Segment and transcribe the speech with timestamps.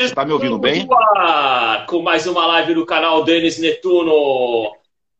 [0.00, 0.88] você tá me ouvindo bem?
[1.88, 4.72] Com mais uma live no canal Denis Netuno.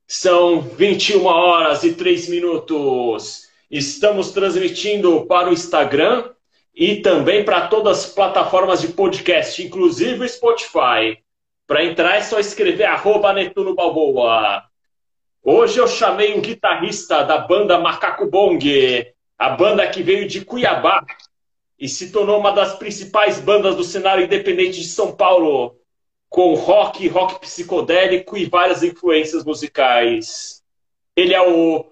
[0.07, 3.49] São 21 horas e 3 minutos.
[3.71, 6.31] Estamos transmitindo para o Instagram
[6.75, 11.19] e também para todas as plataformas de podcast, inclusive o Spotify.
[11.67, 14.65] Para entrar é só escrever arroba Netuno Balboa.
[15.43, 19.07] Hoje eu chamei um guitarrista da banda Macaco Bong,
[19.39, 21.05] a banda que veio de Cuiabá,
[21.79, 25.77] e se tornou uma das principais bandas do cenário independente de São Paulo,
[26.29, 30.63] com rock, rock psicodélico e várias influências musicais.
[31.17, 31.85] Ele é o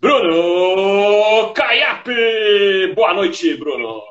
[0.00, 2.94] Bruno Caiape!
[2.94, 4.02] Boa noite, Bruno!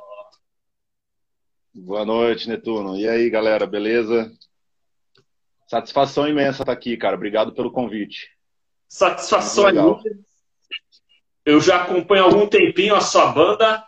[1.73, 2.97] Boa noite, Netuno.
[2.97, 4.31] E aí, galera, beleza?
[5.67, 7.16] Satisfação imensa estar aqui, cara.
[7.16, 8.30] Obrigado pelo convite.
[8.88, 9.73] Satisfação é
[11.45, 13.83] Eu já acompanho há algum tempinho a sua banda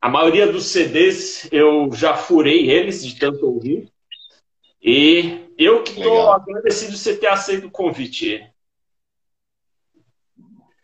[0.00, 3.90] a maioria dos CDs eu já furei eles de tanto ouvir.
[4.82, 8.46] E eu que estou agradecido de você ter aceito o convite.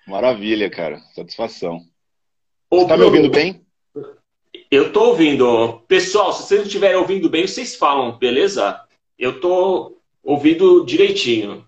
[0.06, 0.98] Maravilha, cara.
[1.14, 1.86] Satisfação.
[2.68, 3.64] Ô, você está me ouvindo bem?
[4.70, 5.80] Eu estou ouvindo.
[5.86, 8.80] Pessoal, se vocês não estiverem ouvindo bem, vocês falam, beleza?
[9.18, 11.66] Eu estou ouvindo direitinho.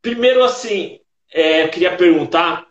[0.00, 1.00] Primeiro, assim,
[1.32, 2.66] é, eu queria perguntar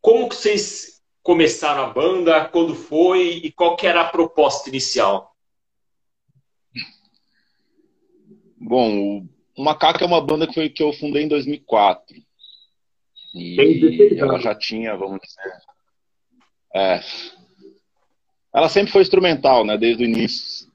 [0.00, 5.34] como que vocês começaram a banda, quando foi e qual que era a proposta inicial?
[8.56, 12.16] Bom, o Macaco é uma banda que, foi, que eu fundei em 2004.
[13.34, 15.52] E ela já tinha, vamos dizer.
[16.74, 17.00] É,
[18.54, 19.78] ela sempre foi instrumental, né?
[19.78, 20.68] Desde o início.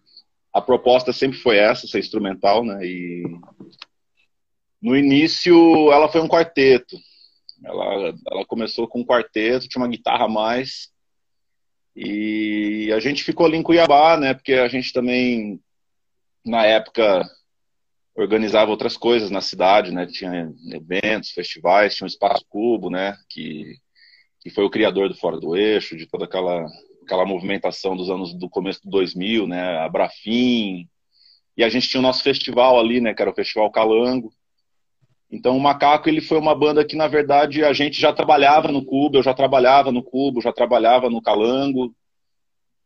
[0.54, 2.80] A proposta sempre foi essa, ser instrumental, né?
[2.86, 3.24] E
[4.82, 6.96] no início ela foi um quarteto.
[7.66, 10.90] Ela, ela começou com um quarteto, tinha uma guitarra a mais.
[11.96, 14.34] E a gente ficou ali em Cuiabá, né?
[14.34, 15.60] Porque a gente também,
[16.46, 17.26] na época,
[18.16, 20.06] organizava outras coisas na cidade, né?
[20.06, 23.18] Tinha eventos, festivais, tinha o Espaço Cubo, né?
[23.30, 23.78] Que,
[24.42, 26.66] que foi o criador do Fora do Eixo, de toda aquela,
[27.04, 29.80] aquela movimentação dos anos do começo do 2000, né?
[29.80, 30.88] A Brafim.
[31.58, 33.14] E a gente tinha o nosso festival ali, né?
[33.14, 34.34] Que era o Festival Calango.
[35.36, 38.84] Então o Macaco ele foi uma banda que na verdade a gente já trabalhava no
[38.84, 41.94] Cubo, eu já trabalhava no Cubo, já trabalhava no Calango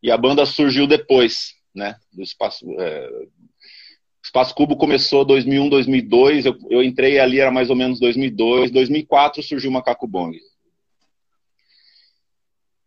[0.01, 1.95] e a banda surgiu depois, né?
[2.11, 3.07] Do espaço é...
[3.07, 3.29] o
[4.23, 9.43] Espaço Cubo começou 2001, 2002, eu, eu entrei ali era mais ou menos 2002, 2004
[9.43, 10.35] surgiu o Macaco Bong.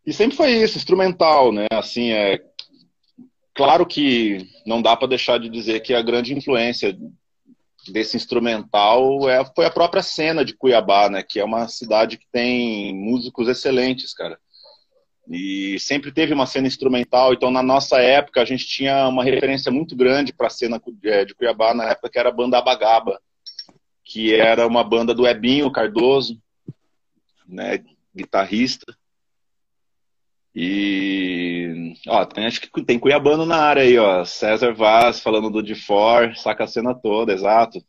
[0.05, 1.67] E sempre foi isso, instrumental, né?
[1.71, 2.43] Assim, é
[3.53, 6.93] claro que não dá para deixar de dizer que a grande influência
[7.87, 11.23] desse instrumental é, foi a própria cena de Cuiabá, né?
[11.23, 14.37] Que é uma cidade que tem músicos excelentes, cara.
[15.29, 19.71] E sempre teve uma cena instrumental, então na nossa época a gente tinha uma referência
[19.71, 23.21] muito grande para a cena é, de Cuiabá, na época que era a banda Abagaba,
[24.03, 26.41] que era uma banda do Ebinho Cardoso,
[27.47, 27.81] né,
[28.13, 28.93] guitarrista.
[30.55, 34.23] E ó, tem, acho que tem Cuiabano na área aí, ó.
[34.23, 37.83] César Vaz falando do de For, saca a cena toda, exato.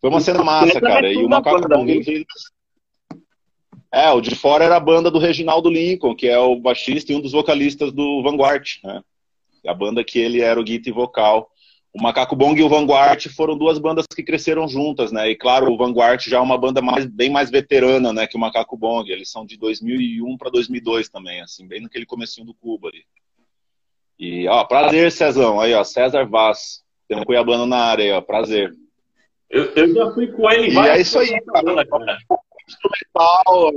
[0.00, 1.12] Foi uma cena massa, cara.
[1.12, 2.26] E o Macaco Bong
[3.92, 7.16] É, o de fora era a banda do Reginaldo Lincoln, que é o baixista e
[7.16, 9.02] um dos vocalistas do Vanguard, né?
[9.66, 11.50] A banda que ele era o guitarra e vocal
[11.92, 15.28] o Macaco Bong e o Vanguard foram duas bandas que cresceram juntas, né?
[15.30, 18.40] E claro, o Vanguard já é uma banda mais, bem mais veterana, né, que o
[18.40, 19.10] Macaco Bong.
[19.10, 23.04] Eles são de 2001 para 2002 também, assim, bem naquele comecinho do Cuba ali.
[24.18, 25.60] E, ó, prazer, Cezão.
[25.60, 26.82] Aí, ó, César Vaz.
[27.08, 28.72] Tem um cuiabano na área aí, ó, prazer.
[29.48, 30.72] Eu, eu já fui com ele.
[30.72, 31.86] E é isso aí, cara.
[31.86, 32.18] cara.
[32.68, 33.72] Instrumental,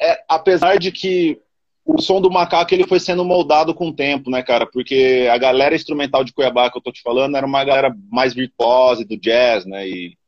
[0.00, 1.38] é, apesar de que
[1.88, 4.66] o som do macaco ele foi sendo moldado com o tempo, né, cara?
[4.66, 8.34] Porque a galera instrumental de Cuiabá que eu tô te falando era uma galera mais
[8.34, 9.88] virtuosa do jazz, né?
[9.88, 10.18] E,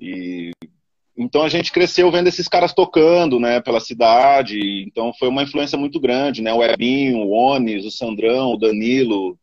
[0.00, 0.52] e
[1.16, 4.84] então a gente cresceu vendo esses caras tocando, né, pela cidade.
[4.86, 6.52] Então foi uma influência muito grande, né?
[6.54, 9.36] O Ebinho, o Onis, o Sandrão, o Danilo,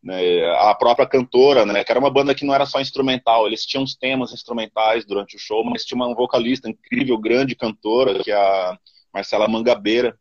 [0.00, 0.44] né?
[0.60, 1.82] a própria cantora, né?
[1.82, 3.48] Que era uma banda que não era só instrumental.
[3.48, 8.22] Eles tinham os temas instrumentais durante o show, mas tinha uma vocalista incrível, grande cantora,
[8.22, 8.78] que é a
[9.12, 10.16] Marcela Mangabeira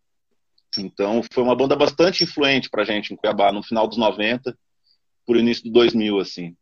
[0.77, 4.57] então, foi uma banda bastante influente pra gente em Cuiabá, no final dos 90,
[5.25, 6.55] por início do 2000, assim.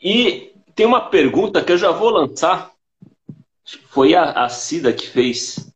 [0.00, 2.72] E tem uma pergunta que eu já vou lançar.
[3.88, 5.72] Foi a, a Cida que fez.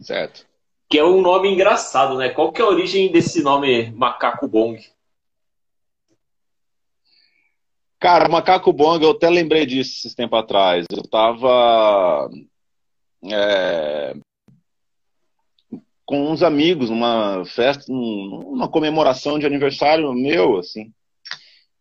[0.00, 0.46] Certo.
[0.88, 2.30] Que é um nome engraçado, né?
[2.30, 4.80] Qual que é a origem desse nome Macaco Bong?
[8.00, 10.86] Cara, Macaco Bong, eu até lembrei disso esse tempo atrás.
[10.90, 12.30] Eu tava
[13.24, 14.14] é,
[16.04, 20.92] com uns amigos numa festa, numa comemoração de aniversário meu, assim.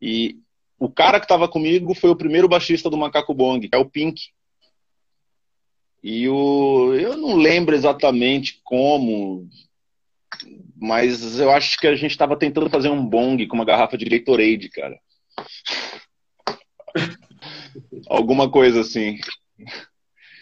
[0.02, 0.38] E
[0.80, 3.90] o cara que estava comigo foi o primeiro baixista do Macaco Bong, que é o
[3.90, 4.22] Pink.
[6.04, 9.50] E o, eu não lembro exatamente como,
[10.76, 14.06] mas eu acho que a gente estava tentando fazer um bong com uma garrafa de
[14.06, 14.98] Gatorade, cara.
[18.08, 19.20] Alguma coisa assim.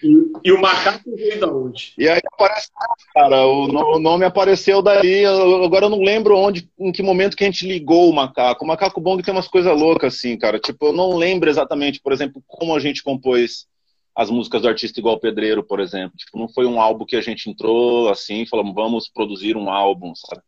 [0.04, 1.94] E, e, o macaco veio da onde?
[1.98, 2.70] E aí aparece,
[3.14, 7.44] cara, o, o, nome apareceu daí, agora eu não lembro onde, em que momento que
[7.44, 8.64] a gente ligou o macaco.
[8.64, 10.60] O macaco bong tem umas coisas loucas assim, cara.
[10.60, 13.68] Tipo, eu não lembro exatamente, por exemplo, como a gente compôs
[14.16, 16.18] as músicas do artista igual Pedreiro, por exemplo.
[16.18, 20.14] Tipo, não foi um álbum que a gente entrou assim, falamos, vamos produzir um álbum,
[20.16, 20.42] sabe?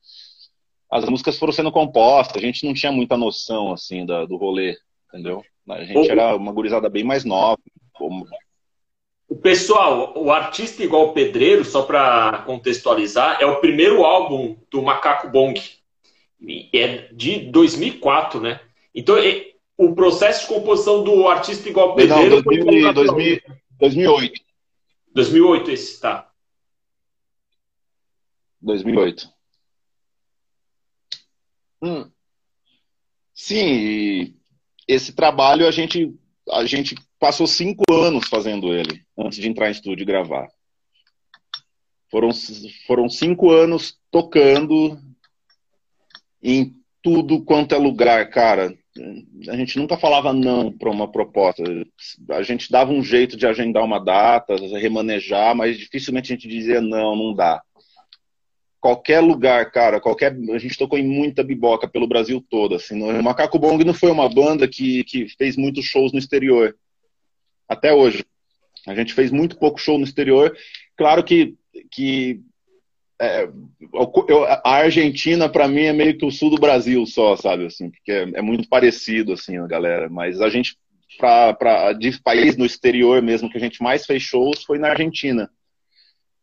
[0.91, 4.75] As músicas foram sendo compostas, a gente não tinha muita noção assim da, do rolê,
[5.07, 5.43] entendeu?
[5.69, 7.59] A gente era uma gurizada bem mais nova.
[7.93, 8.25] Como...
[9.29, 15.29] O pessoal, o artista igual Pedreiro, só para contextualizar, é o primeiro álbum do Macaco
[15.29, 15.53] Bong.
[16.73, 18.59] É de 2004, né?
[18.93, 19.15] Então,
[19.77, 23.41] o processo de composição do artista igual Pedreiro Não, 2000, 2000,
[23.77, 24.41] 2008.
[25.13, 26.31] 2008 esse, tá.
[28.61, 29.29] 2008.
[31.81, 32.11] Hum.
[33.33, 34.35] Sim,
[34.87, 36.13] esse trabalho a gente,
[36.51, 40.47] a gente passou cinco anos fazendo ele, antes de entrar em estúdio e gravar.
[42.09, 42.29] Foram,
[42.87, 44.99] foram cinco anos tocando
[46.41, 46.73] em
[47.03, 48.73] tudo quanto é lugar, cara.
[49.47, 51.63] A gente nunca falava não para uma proposta.
[52.31, 56.81] A gente dava um jeito de agendar uma data, remanejar, mas dificilmente a gente dizia
[56.81, 57.61] não, não dá
[58.79, 60.35] qualquer lugar, cara, qualquer.
[60.53, 62.75] A gente tocou em muita biboca pelo Brasil todo.
[62.75, 66.75] Assim, o Macaco Bong não foi uma banda que, que fez muitos shows no exterior.
[67.69, 68.25] Até hoje.
[68.87, 70.57] A gente fez muito pouco show no exterior.
[70.97, 71.55] Claro que,
[71.91, 72.41] que
[73.21, 73.49] é,
[74.27, 77.65] eu, a Argentina, para mim, é meio que o sul do Brasil só, sabe?
[77.65, 80.09] Assim, porque é, é muito parecido, assim, a galera.
[80.09, 80.77] Mas a gente,
[81.17, 85.49] para de país no exterior mesmo, que a gente mais fez shows foi na Argentina.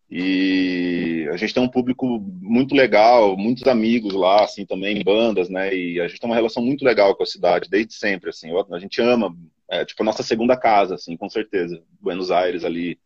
[0.08, 5.74] E a gente tem um público muito legal, muitos amigos lá, assim, também, bandas, né?
[5.74, 8.50] E a gente tem uma relação muito legal com a cidade, desde sempre, assim.
[8.70, 9.34] A gente ama,
[9.68, 11.82] é tipo a nossa segunda casa, assim, com certeza.
[12.00, 12.98] Buenos Aires ali.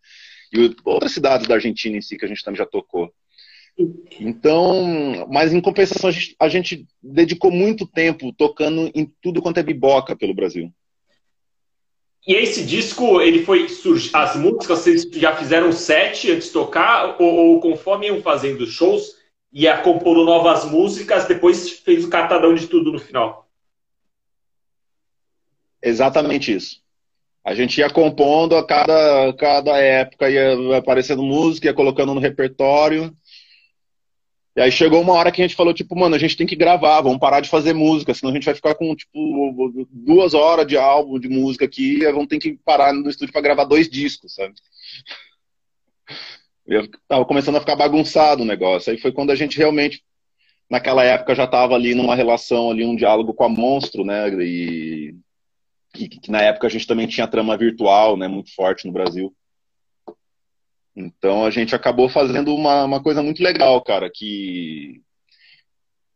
[0.53, 3.13] E outras cidades da Argentina em si que a gente também já tocou.
[4.19, 9.59] Então, mas em compensação, a gente, a gente dedicou muito tempo tocando em tudo quanto
[9.59, 10.71] é biboca pelo Brasil.
[12.27, 13.67] E esse disco, ele foi
[14.13, 19.19] as músicas vocês já fizeram sete antes de tocar ou, ou conforme iam fazendo shows
[19.53, 23.50] ia compondo novas músicas, depois fez o catadão de tudo no final?
[25.83, 26.81] Exatamente isso.
[27.45, 33.17] A gente ia compondo a cada, cada época, ia aparecendo música, ia colocando no repertório
[34.57, 36.57] e aí chegou uma hora que a gente falou, tipo, mano, a gente tem que
[36.57, 40.67] gravar, vamos parar de fazer música, senão a gente vai ficar com, tipo, duas horas
[40.67, 43.89] de álbum de música aqui, e vamos ter que parar no estúdio para gravar dois
[43.89, 44.55] discos, sabe?
[46.67, 48.93] Eu tava começando a ficar bagunçado o negócio.
[48.93, 50.03] Aí foi quando a gente realmente,
[50.69, 54.29] naquela época, já tava ali numa relação, ali, um diálogo com a Monstro, né?
[54.43, 55.15] E,
[55.97, 58.29] e que na época a gente também tinha trama virtual, né?
[58.29, 59.35] Muito forte no Brasil.
[60.95, 65.01] Então a gente acabou fazendo uma, uma coisa muito legal, cara, que,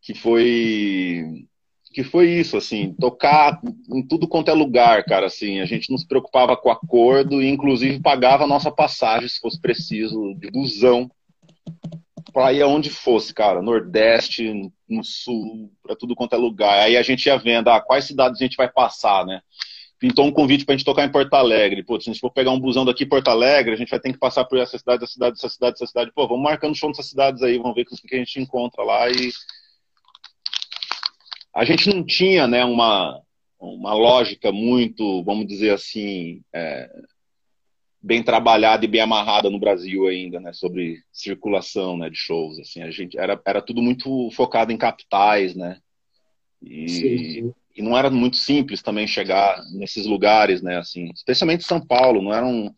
[0.03, 1.47] que foi
[1.93, 5.97] que foi isso, assim, tocar em tudo quanto é lugar, cara, assim, a gente não
[5.97, 11.09] se preocupava com acordo e inclusive pagava a nossa passagem, se fosse preciso, de busão,
[12.35, 14.53] para ir aonde fosse, cara, Nordeste,
[14.89, 16.81] no Sul, para tudo quanto é lugar.
[16.81, 19.41] Aí a gente ia vendo, ah, quais cidades a gente vai passar, né?
[20.05, 21.83] pintou um convite pra gente tocar em Porto Alegre.
[21.83, 23.99] Pô, se a gente for pegar um busão daqui em Porto Alegre, a gente vai
[23.99, 26.13] ter que passar por essa cidade, essa cidade, essa cidade, essa cidade.
[26.15, 29.09] Pô, vamos marcando show nessas cidades aí, vamos ver o que a gente encontra lá.
[29.09, 29.31] E
[31.55, 33.19] a gente não tinha, né, uma,
[33.59, 36.91] uma lógica muito, vamos dizer assim, é,
[38.05, 42.59] bem trabalhada e bem amarrada no Brasil ainda, né, sobre circulação, né, de shows.
[42.59, 45.79] Assim, a gente era, era tudo muito focado em capitais, né.
[46.61, 51.81] E, sim, e não era muito simples também chegar nesses lugares, né, assim, especialmente São
[51.81, 52.71] Paulo, não era um...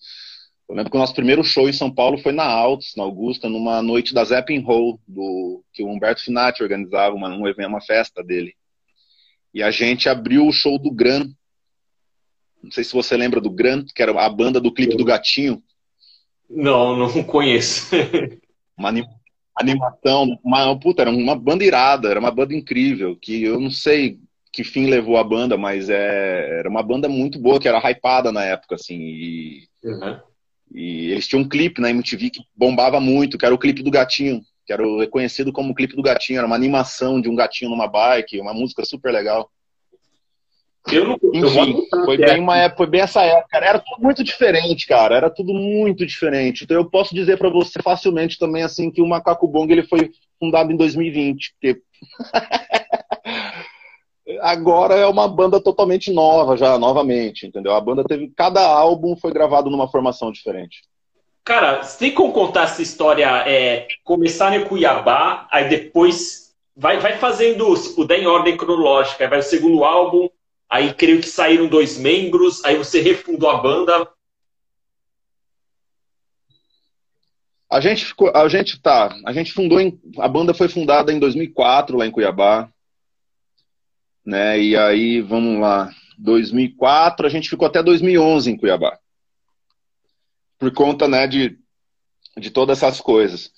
[0.69, 3.49] Eu lembro que o nosso primeiro show em São Paulo foi na Altos, na Augusta,
[3.49, 7.81] numa noite da Zeppin Roll, do, que o Humberto Finati organizava, uma, um evento, uma
[7.81, 8.55] festa dele.
[9.55, 11.29] E a gente abriu o show do Gran.
[12.67, 15.63] Não sei se você lembra do Gran, que era a banda do clipe do Gatinho.
[16.51, 17.95] Não, não conheço.
[18.77, 18.93] uma
[19.55, 24.19] animação, uma, puta, era uma banda irada, era uma banda incrível, que eu não sei
[24.53, 28.33] que fim levou a banda, mas é, era uma banda muito boa, que era hypada
[28.33, 28.99] na época, assim.
[28.99, 30.19] E, uhum.
[30.75, 33.93] e eles tinham um clipe na MTV que bombava muito, que era o clipe do
[33.93, 34.43] Gatinho.
[34.67, 37.87] que era reconhecido como o clipe do gatinho, era uma animação de um gatinho numa
[37.87, 39.49] bike, uma música super legal.
[40.93, 43.57] Eu não, Enfim, eu foi bem, uma época, foi bem essa época.
[43.57, 45.17] Era tudo muito diferente, cara.
[45.17, 46.65] Era tudo muito diferente.
[46.65, 50.11] Então eu posso dizer para você facilmente também assim que o Macaco Bong ele foi
[50.39, 51.81] fundado em 2020, porque
[54.41, 57.75] agora é uma banda totalmente nova já, novamente, entendeu?
[57.75, 60.83] A banda teve cada álbum foi gravado numa formação diferente.
[61.45, 63.27] Cara, você tem como contar essa história?
[63.47, 69.25] É, começar em Cuiabá, aí depois vai, vai fazendo, se puder, em ordem cronológica.
[69.25, 70.29] Aí vai o segundo álbum,
[70.69, 74.11] aí creio que saíram dois membros, aí você refundou a banda.
[77.71, 81.19] A gente ficou, a gente tá, a gente fundou em, a banda foi fundada em
[81.19, 82.71] 2004 lá em Cuiabá,
[84.25, 84.61] né?
[84.61, 88.99] E aí vamos lá, 2004 a gente ficou até 2011 em Cuiabá,
[90.59, 91.59] por conta, né, de
[92.39, 93.51] de todas essas coisas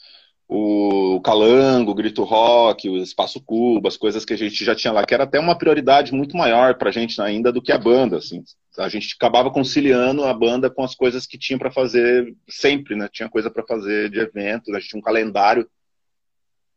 [0.49, 4.90] o Calango, o Grito Rock, o Espaço Cuba, as coisas que a gente já tinha
[4.90, 7.76] lá, que era até uma prioridade muito maior para a gente ainda do que a
[7.76, 8.17] banda.
[8.17, 8.43] Assim.
[8.78, 13.09] A gente acabava conciliando a banda com as coisas que tinha para fazer sempre, né?
[13.12, 15.69] Tinha coisa para fazer de evento, a gente tinha um calendário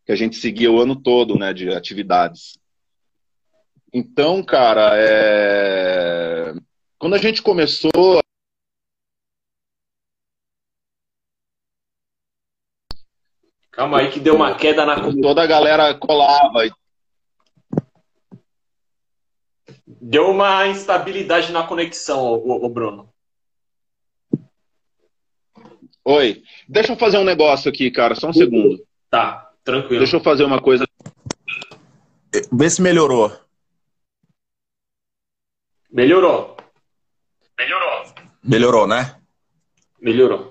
[0.05, 2.57] que a gente seguia o ano todo, né, de atividades.
[3.93, 6.53] Então, cara, é...
[6.97, 8.21] quando a gente começou
[13.81, 16.69] Calma aí que deu uma queda na Toda a galera colava.
[19.87, 23.11] Deu uma instabilidade na conexão, o, Bruno.
[26.05, 26.43] Oi.
[26.69, 28.13] Deixa eu fazer um negócio aqui, cara.
[28.13, 28.85] Só um segundo.
[29.09, 29.97] Tá, tranquilo.
[29.97, 30.85] Deixa eu fazer uma coisa.
[32.53, 33.35] Vê se melhorou.
[35.91, 36.55] Melhorou.
[37.57, 38.13] Melhorou.
[38.43, 39.19] Melhorou, né?
[39.99, 40.50] Melhorou.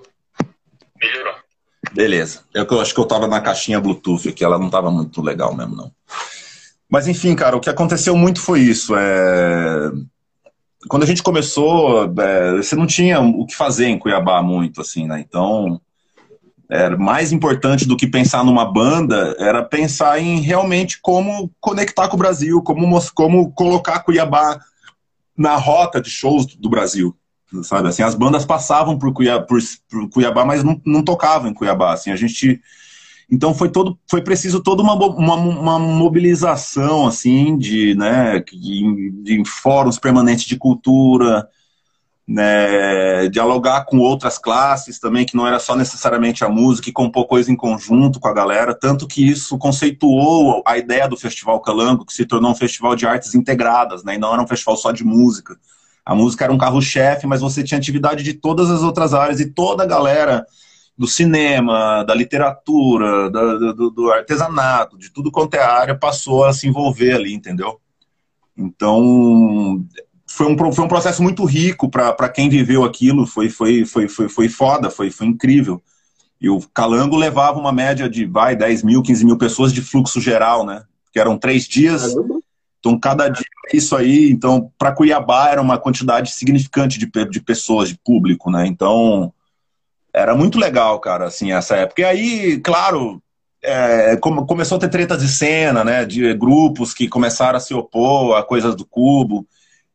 [1.93, 2.41] Beleza.
[2.53, 5.55] Eu, eu acho que eu tava na caixinha Bluetooth aqui, ela não tava muito legal
[5.55, 5.91] mesmo, não.
[6.89, 8.95] Mas enfim, cara, o que aconteceu muito foi isso.
[8.95, 9.91] É...
[10.87, 12.57] Quando a gente começou, é...
[12.57, 15.19] você não tinha o que fazer em Cuiabá muito, assim, né?
[15.19, 15.79] Então,
[16.69, 22.15] era mais importante do que pensar numa banda era pensar em realmente como conectar com
[22.15, 24.57] o Brasil, como, como colocar Cuiabá
[25.37, 27.15] na rota de shows do Brasil
[27.63, 27.89] sabe?
[27.89, 31.93] Assim, as bandas passavam por Cuiabá, por, por Cuiabá mas não, não tocavam em Cuiabá.
[31.93, 32.61] Assim, a gente
[33.31, 39.43] então foi todo, foi preciso toda uma, uma, uma mobilização assim de, né, de, de,
[39.45, 41.47] fóruns permanentes de cultura,
[42.27, 47.25] né, dialogar com outras classes também que não era só necessariamente a música e compor
[47.25, 52.05] coisa em conjunto com a galera, tanto que isso conceituou a ideia do Festival Calango,
[52.05, 54.91] que se tornou um festival de artes integradas, né, e não era um festival só
[54.91, 55.57] de música.
[56.05, 59.51] A música era um carro-chefe, mas você tinha atividade de todas as outras áreas e
[59.51, 60.45] toda a galera
[60.97, 66.53] do cinema, da literatura, da, do, do, artesanato, de tudo quanto é área, passou a
[66.53, 67.79] se envolver ali, entendeu?
[68.57, 69.83] Então,
[70.27, 74.29] foi um, foi um processo muito rico para quem viveu aquilo, foi, foi, foi, foi,
[74.29, 75.81] foi foda, foi, foi incrível.
[76.39, 80.19] E o Calango levava uma média de, vai, 10 mil, 15 mil pessoas de fluxo
[80.19, 80.83] geral, né?
[81.13, 82.13] Que eram três dias.
[82.13, 82.40] Caramba.
[82.81, 84.31] Então, cada dia isso aí.
[84.31, 88.65] Então, para Cuiabá era uma quantidade significante de, de pessoas, de público, né?
[88.65, 89.31] Então,
[90.13, 92.01] era muito legal, cara, assim, essa época.
[92.01, 93.21] E aí, claro,
[93.63, 96.05] é, começou a ter tretas de cena, né?
[96.05, 99.47] De grupos que começaram a se opor a coisas do cubo.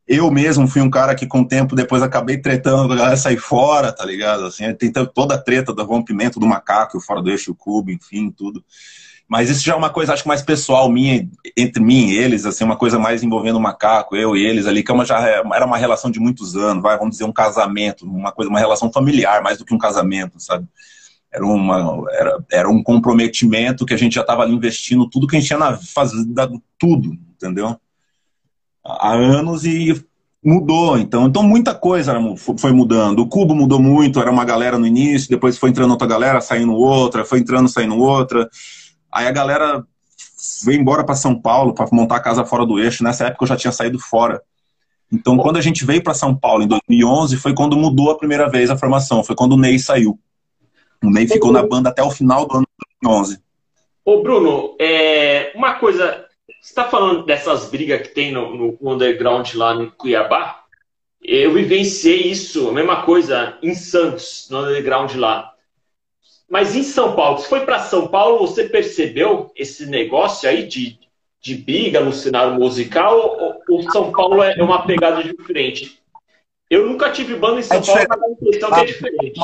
[0.06, 3.38] Eu mesmo fui um cara que, com o tempo, depois acabei tretando a galera sair
[3.38, 4.46] fora, tá ligado?
[4.46, 4.64] Assim,
[5.12, 8.64] toda a treta do rompimento do macaco, o fora do eixo, o cubo, enfim, tudo.
[9.28, 12.46] Mas isso já é uma coisa, acho que mais pessoal minha, entre mim e eles,
[12.46, 15.20] assim, uma coisa mais envolvendo o macaco, eu e eles ali, que é uma, já
[15.28, 18.60] é, era uma relação de muitos anos, vai, vamos dizer, um casamento, uma coisa, uma
[18.60, 20.66] relação familiar, mais do que um casamento, sabe?
[21.32, 25.36] Era, uma, era, era um comprometimento que a gente já estava ali investindo tudo que
[25.36, 27.76] a gente tinha na fazendo tudo, entendeu?
[28.84, 30.06] Há anos e
[30.42, 32.14] mudou, então, então muita coisa
[32.56, 33.18] foi mudando.
[33.18, 36.72] O cubo mudou muito, era uma galera no início, depois foi entrando outra galera, saindo
[36.72, 38.48] outra, foi entrando, saindo outra.
[39.12, 39.84] Aí a galera
[40.64, 43.02] veio embora para São Paulo para montar a casa fora do eixo.
[43.02, 44.42] Nessa época eu já tinha saído fora.
[45.12, 48.48] Então, quando a gente veio para São Paulo em 2011, foi quando mudou a primeira
[48.48, 49.22] vez a formação.
[49.22, 50.18] Foi quando o Ney saiu.
[51.02, 53.38] O Ney ficou na banda até o final do ano de 2011.
[54.04, 56.24] Ô, Bruno, é, uma coisa.
[56.60, 60.64] Você está falando dessas brigas que tem no, no, underground lá no Cuiabá?
[61.22, 65.52] Eu vivenciei isso, a mesma coisa, em Santos, no underground lá.
[66.48, 70.98] Mas em São Paulo, você foi para São Paulo, você percebeu esse negócio aí de,
[71.40, 73.18] de briga no cenário musical?
[73.18, 76.00] Ou, ou São Paulo é uma pegada diferente?
[76.70, 79.40] Eu nunca tive banda em São é Paulo, mas a impressão é, é diferente.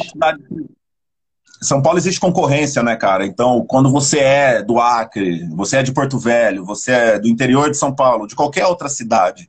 [1.61, 3.25] São Paulo existe concorrência, né, cara?
[3.25, 7.71] Então, quando você é do Acre, você é de Porto Velho, você é do interior
[7.71, 9.49] de São Paulo, de qualquer outra cidade,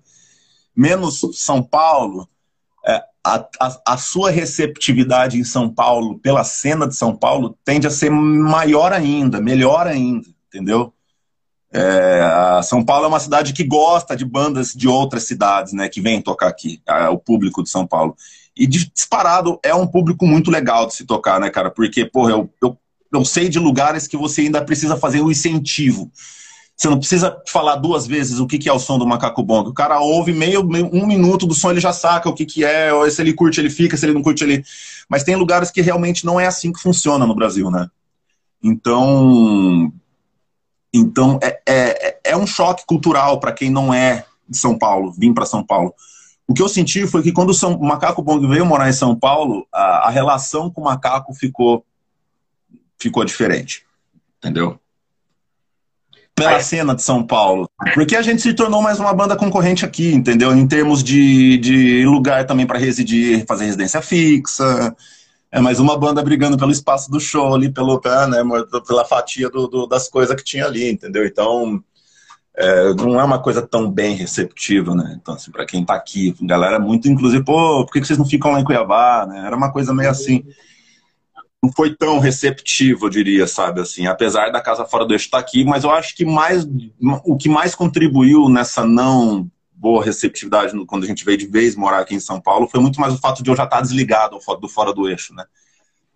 [0.75, 2.32] menos São Paulo, é,
[3.25, 7.91] a, a, a, sua receptividade em São Paulo, pela cena de São Paulo, tende a
[7.91, 10.93] ser maior ainda, melhor ainda, entendeu?
[11.71, 16.01] É, São Paulo é uma cidade que gosta de bandas de outras cidades, né, que
[16.01, 18.15] vêm tocar aqui, o público de São Paulo.
[18.55, 21.71] E disparado é um público muito legal de se tocar, né, cara?
[21.71, 22.77] Porque, porra, eu, eu,
[23.11, 26.11] eu sei de lugares que você ainda precisa fazer o um incentivo.
[26.75, 29.69] Você não precisa falar duas vezes o que, que é o som do macaco bong.
[29.69, 32.65] O cara ouve meio, meio, um minuto do som, ele já saca o que, que
[32.65, 34.63] é, ou se ele curte, ele fica, se ele não curte, ele.
[35.07, 37.89] Mas tem lugares que realmente não é assim que funciona no Brasil, né?
[38.61, 39.91] Então.
[40.95, 45.33] Então, é, é, é um choque cultural para quem não é de São Paulo, vir
[45.33, 45.93] para São Paulo.
[46.47, 48.93] O que eu senti foi que quando o, São, o Macaco Bong veio morar em
[48.93, 51.83] São Paulo, a, a relação com o macaco ficou,
[52.99, 53.83] ficou diferente.
[54.37, 54.79] Entendeu?
[56.35, 57.69] Pela cena de São Paulo.
[57.93, 60.51] Porque a gente se tornou mais uma banda concorrente aqui, entendeu?
[60.55, 64.95] Em termos de, de lugar também para residir, fazer residência fixa.
[65.51, 68.43] É mais uma banda brigando pelo espaço do show ali, pelo, né,
[68.87, 71.23] pela fatia do, do, das coisas que tinha ali, entendeu?
[71.23, 71.83] Então,
[72.55, 75.17] é, não é uma coisa tão bem receptiva, né?
[75.19, 78.51] Então, assim, para quem tá aqui, galera muito, inclusive, pô, por que vocês não ficam
[78.51, 79.43] lá em Cuiabá, né?
[79.45, 80.43] Era uma coisa meio assim.
[81.63, 85.37] Não foi tão receptivo, eu diria, sabe, assim, apesar da Casa Fora do Eixo estar
[85.37, 86.67] tá aqui, mas eu acho que mais,
[87.23, 91.99] o que mais contribuiu nessa não boa receptividade quando a gente veio de vez morar
[91.99, 94.67] aqui em São Paulo foi muito mais o fato de eu já estar desligado do
[94.67, 95.45] Fora do Eixo, né?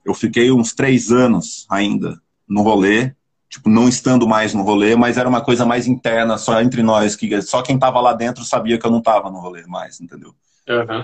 [0.06, 3.13] Eu fiquei uns três anos ainda no rolê,
[3.50, 7.16] tipo, não estando mais no rolê, mas era uma coisa mais interna, só entre nós,
[7.16, 10.34] que só quem tava lá dentro sabia que eu não tava no rolê mais, entendeu?
[10.68, 11.04] Uhum.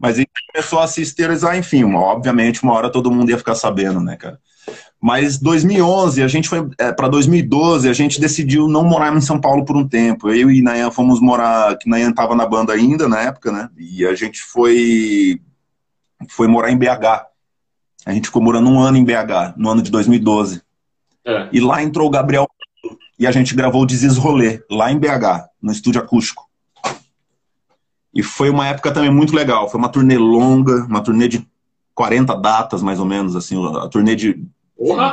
[0.00, 3.54] Mas aí começou a se esterilizar, enfim, uma, obviamente, uma hora todo mundo ia ficar
[3.54, 4.40] sabendo, né, cara?
[5.00, 9.40] Mas 2011, a gente foi é, para 2012, a gente decidiu não morar em São
[9.40, 10.30] Paulo por um tempo.
[10.30, 13.68] Eu e Nayan fomos morar, que Nayan tava na banda ainda na época, né?
[13.78, 15.40] E a gente foi
[16.28, 17.26] foi morar em BH.
[18.04, 20.62] A gente ficou morando um ano em BH, no ano de 2012.
[21.26, 21.48] É.
[21.52, 22.46] E lá entrou o Gabriel
[23.18, 26.49] e a gente gravou o Desis Rolê, lá em BH, no estúdio acústico.
[28.12, 29.68] E foi uma época também muito legal.
[29.68, 31.46] Foi uma turnê longa, uma turnê de
[31.94, 34.42] 40 datas, mais ou menos, assim, a turnê de,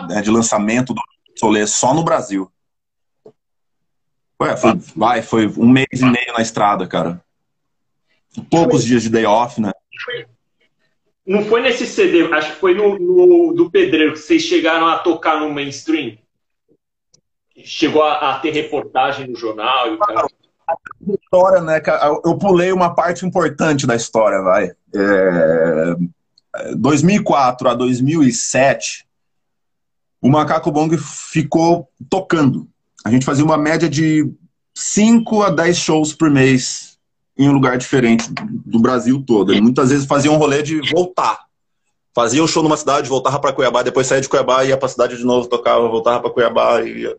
[0.09, 1.01] né, de lançamento do
[1.35, 2.51] Solê só no Brasil.
[4.41, 7.21] Ué, foi, vai, foi um mês e meio na estrada, cara.
[8.49, 9.71] Poucos dias de day off, né?
[11.25, 14.99] Não foi nesse CD, acho que foi no, no, do Pedreiro que vocês chegaram a
[14.99, 16.17] tocar no mainstream.
[17.57, 20.27] Chegou a, a ter reportagem no jornal e o cara.
[21.23, 21.81] História, né?
[22.25, 24.71] Eu pulei uma parte importante da história, vai.
[24.93, 25.95] É...
[26.75, 29.05] 2004 a 2007,
[30.21, 32.67] o Macaco Bong ficou tocando.
[33.05, 34.29] A gente fazia uma média de
[34.75, 36.97] 5 a 10 shows por mês
[37.37, 39.51] em um lugar diferente do Brasil todo.
[39.51, 41.45] Ele muitas vezes fazia um rolê de voltar.
[42.13, 45.17] Fazia um show numa cidade, voltava para Cuiabá, depois saía de Cuiabá, ia para cidade
[45.17, 46.81] de novo, tocava, voltava para Cuiabá.
[46.81, 47.15] Ia...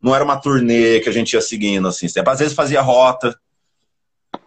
[0.00, 2.06] Não era uma turnê que a gente ia seguindo, assim.
[2.06, 3.38] Às vezes fazia rota.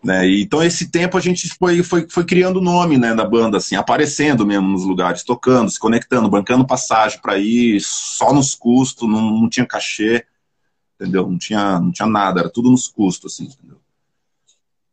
[0.04, 0.28] Né?
[0.40, 4.46] Então, esse tempo a gente foi, foi, foi criando nome né, da banda, assim, aparecendo
[4.46, 9.50] mesmo nos lugares, tocando, se conectando, bancando passagem para ir, só nos custos, não, não
[9.50, 10.26] tinha cachê,
[10.96, 11.28] entendeu?
[11.28, 13.81] Não tinha, não tinha nada, era tudo nos custos, assim, entendeu?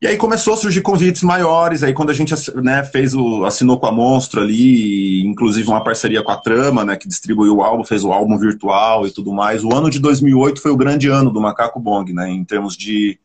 [0.01, 3.81] E aí começou a surgir convites maiores, aí quando a gente né, fez o, assinou
[3.81, 7.83] com a Monstro ali, inclusive uma parceria com a Trama, né, que distribuiu o álbum,
[7.83, 9.65] fez o álbum virtual e tudo mais.
[9.65, 13.19] O ano de 2008 foi o grande ano do Macaco Bong, né, em termos de,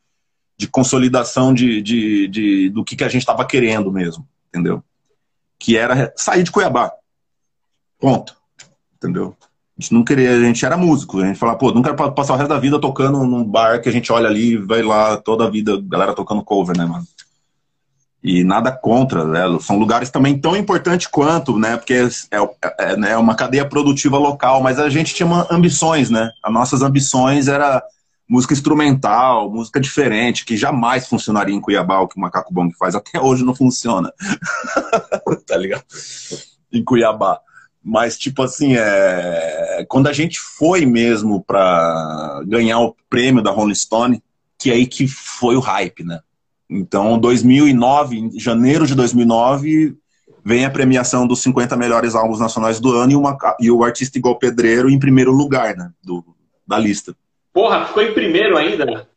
[0.58, 4.84] de consolidação de, de, de do que, que a gente estava querendo mesmo, entendeu?
[5.60, 6.92] Que era sair de Cuiabá.
[8.00, 8.36] Ponto.
[8.96, 9.38] Entendeu?
[9.84, 12.38] Gente não queria, a gente era músico, a gente falava, pô, não quero passar o
[12.38, 15.50] resto da vida tocando num bar que a gente olha ali, vai lá toda a
[15.50, 17.04] vida, galera tocando cover, né, mano?
[18.24, 19.42] E nada contra, né?
[19.60, 21.76] São lugares também tão importantes quanto, né?
[21.76, 26.32] Porque é, é, é né, uma cadeia produtiva local, mas a gente tinha ambições, né?
[26.42, 27.84] As nossas ambições era
[28.26, 32.96] música instrumental, música diferente, que jamais funcionaria em Cuiabá, o que o Macaco Bong faz.
[32.96, 34.14] Até hoje não funciona.
[35.46, 35.84] tá ligado?
[36.72, 37.42] Em Cuiabá.
[37.84, 39.86] Mas, tipo assim, é...
[39.90, 44.24] quando a gente foi mesmo para ganhar o prêmio da Rolling Stone,
[44.58, 46.22] que é aí que foi o hype, né?
[46.70, 49.98] Então, 2009, em janeiro de 2009,
[50.44, 54.18] vem a premiação dos 50 melhores álbuns nacionais do ano e, uma, e o artista
[54.18, 55.92] igual Pedreiro em primeiro lugar, né?
[56.02, 56.24] Do,
[56.66, 57.16] da lista.
[57.54, 59.08] Porra, ficou em primeiro ainda?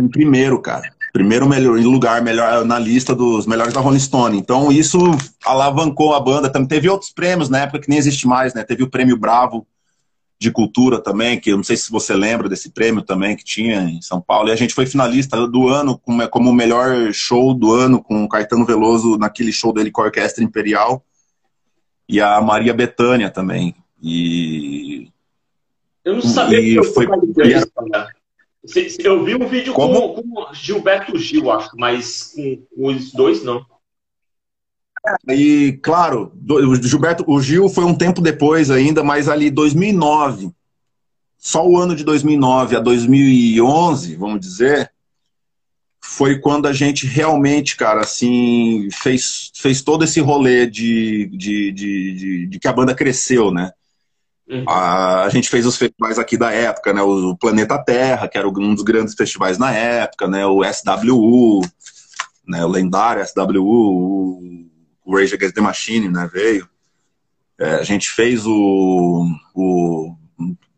[0.00, 0.90] Em primeiro, cara.
[1.12, 4.38] Primeiro melhor, lugar melhor na lista dos melhores da Rolling Stone.
[4.38, 4.98] Então isso
[5.44, 6.50] alavancou a banda.
[6.50, 8.62] Também teve outros prêmios na época que nem existe mais, né?
[8.62, 9.66] Teve o prêmio Bravo
[10.40, 13.82] de cultura também, que eu não sei se você lembra desse prêmio também que tinha
[13.82, 14.48] em São Paulo.
[14.48, 18.22] E a gente foi finalista do ano como, como o melhor show do ano com
[18.22, 21.04] o Caetano Veloso naquele show dele com a Orquestra Imperial
[22.08, 23.74] e a Maria Bethânia também.
[24.00, 25.10] E
[26.04, 27.06] eu não sabia e que eu foi
[28.98, 33.64] eu vi um vídeo com, com Gilberto Gil, acho, mas com os dois não.
[35.28, 40.50] E, claro, o Gilberto, o Gil foi um tempo depois ainda, mas ali 2009,
[41.38, 44.92] só o ano de 2009 a 2011, vamos dizer,
[46.00, 52.12] foi quando a gente realmente, cara, assim, fez, fez todo esse rolê de, de, de,
[52.12, 53.72] de, de que a banda cresceu, né?
[54.48, 54.64] Uhum.
[54.66, 57.02] A, a, gente fez os festivais aqui da época, né?
[57.02, 60.46] O Planeta Terra, que era um dos grandes festivais na época, né?
[60.46, 61.60] O SWU,
[62.46, 62.64] né?
[62.64, 64.40] o lendário SWU,
[65.04, 66.28] o Rage Against the Machine, né?
[66.32, 66.68] Veio.
[67.58, 70.16] É, a gente fez o, o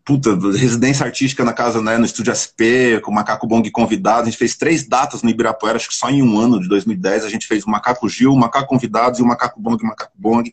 [0.05, 4.23] puta, residência artística na casa, né, no Estúdio SP, com o Macaco Bong convidado.
[4.23, 7.25] A gente fez três datas no Ibirapuera, acho que só em um ano de 2010.
[7.25, 10.13] A gente fez o Macaco Gil, o Macaco Convidados e o Macaco Bong, o Macaco
[10.17, 10.53] Bong.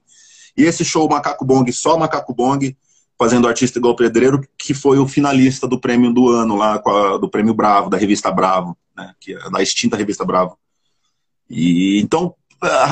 [0.56, 2.78] E esse show, o Macaco Bong, só o Macaco Bong,
[3.18, 6.78] fazendo artista igual pedreiro, que foi o finalista do prêmio do ano lá,
[7.20, 10.58] do prêmio Bravo, da revista Bravo, né, que é da extinta revista Bravo.
[11.50, 12.36] E então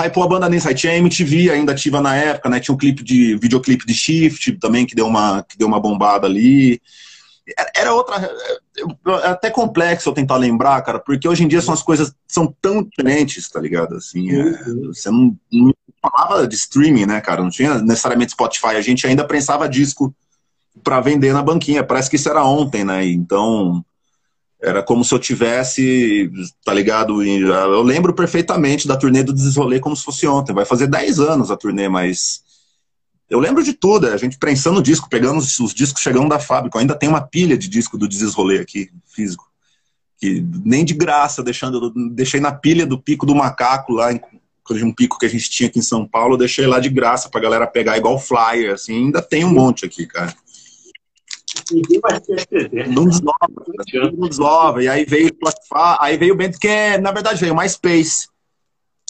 [0.04, 0.68] hypou a banda nisso.
[0.68, 2.60] Aí tinha MTV ainda ativa na época, né?
[2.60, 6.28] Tinha um clipe de videoclipe de Shift também que deu uma que deu uma bombada
[6.28, 6.82] ali.
[7.76, 8.18] Era outra
[9.24, 12.54] é até complexo eu tentar lembrar, cara, porque hoje em dia são as coisas são
[12.60, 13.96] tão diferentes, tá ligado?
[13.96, 14.88] Assim, é, uhum.
[14.94, 15.74] você não, não
[16.10, 17.42] falava de streaming, né, cara?
[17.42, 18.76] Não tinha necessariamente Spotify.
[18.76, 20.14] A gente ainda prensava disco
[20.84, 21.84] para vender na banquinha.
[21.84, 23.06] Parece que isso era ontem, né?
[23.06, 23.84] Então,
[24.62, 26.32] era como se eu tivesse,
[26.64, 27.24] tá ligado?
[27.24, 30.54] Eu lembro perfeitamente da turnê do Desenrolê como se fosse ontem.
[30.54, 32.42] Vai fazer 10 anos a turnê, mas
[33.30, 34.08] eu lembro de tudo.
[34.08, 36.78] A gente prensando o disco, pegando os, os discos chegando da fábrica.
[36.78, 39.46] Eu ainda tem uma pilha de disco do Desenrolê aqui, físico.
[40.18, 44.22] Que nem de graça, deixando, deixei na pilha do Pico do Macaco lá em,
[44.72, 47.42] um pico que a gente tinha aqui em São Paulo, deixei lá de graça pra
[47.42, 50.34] galera pegar igual flyer, assim, ainda tem um monte aqui, cara.
[51.72, 52.20] Ninguém vai
[52.88, 53.38] Não desova,
[54.18, 54.84] não desova.
[54.84, 58.28] E aí veio o aí veio o Bandcamp, na verdade veio o MySpace.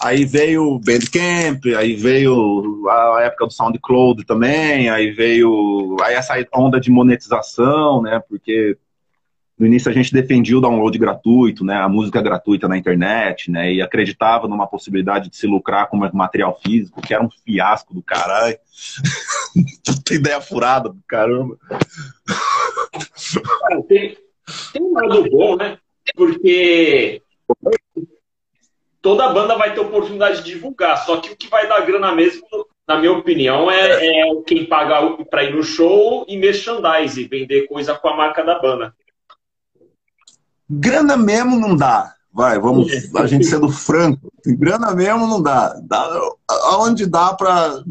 [0.01, 6.33] Aí veio o Bandcamp, aí veio a época do SoundCloud também, aí veio aí essa
[6.53, 8.21] onda de monetização, né?
[8.29, 8.77] Porque
[9.57, 13.73] no início a gente defendia o download gratuito, né, a música gratuita na internet, né,
[13.73, 18.01] e acreditava numa possibilidade de se lucrar com material físico, que era um fiasco do
[18.01, 18.57] caralho.
[20.03, 21.57] tem ideia furada do caramba.
[23.87, 24.17] tem,
[24.73, 25.77] tem um lado bom, né?
[26.15, 27.21] Porque
[29.01, 32.45] toda banda vai ter oportunidade de divulgar, só que o que vai dar grana mesmo,
[32.87, 37.95] na minha opinião, é, é quem paga para ir no show e merchandise, vender coisa
[37.95, 38.93] com a marca da banda.
[40.69, 42.15] Grana mesmo não dá.
[42.35, 45.73] Vai, vamos, a gente sendo franco, grana mesmo não dá.
[45.81, 47.81] dá aonde dá para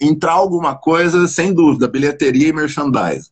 [0.00, 3.30] entrar alguma coisa, sem dúvida, bilheteria e merchandise.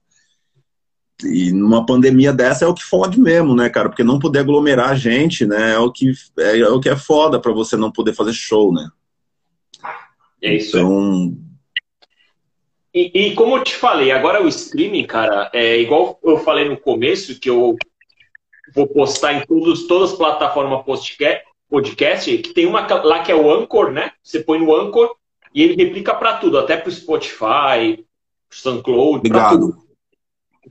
[1.25, 3.89] E numa pandemia dessa é o que fode mesmo, né, cara?
[3.89, 7.41] Porque não poder aglomerar gente, né, é o que é, é o que é foda
[7.41, 8.87] para você não poder fazer show, né?
[10.43, 10.77] É isso.
[10.77, 11.37] Então,
[12.93, 16.77] e, e, como eu te falei, agora o streaming, cara, é igual eu falei no
[16.77, 17.77] começo, que eu
[18.75, 20.85] vou postar em todos, todas as plataformas
[21.69, 24.13] podcast, que tem uma lá que é o Anchor, né?
[24.23, 25.15] Você põe no Anchor
[25.55, 28.05] e ele replica para tudo, até para o Spotify,
[28.51, 29.79] SoundCloud, para tudo.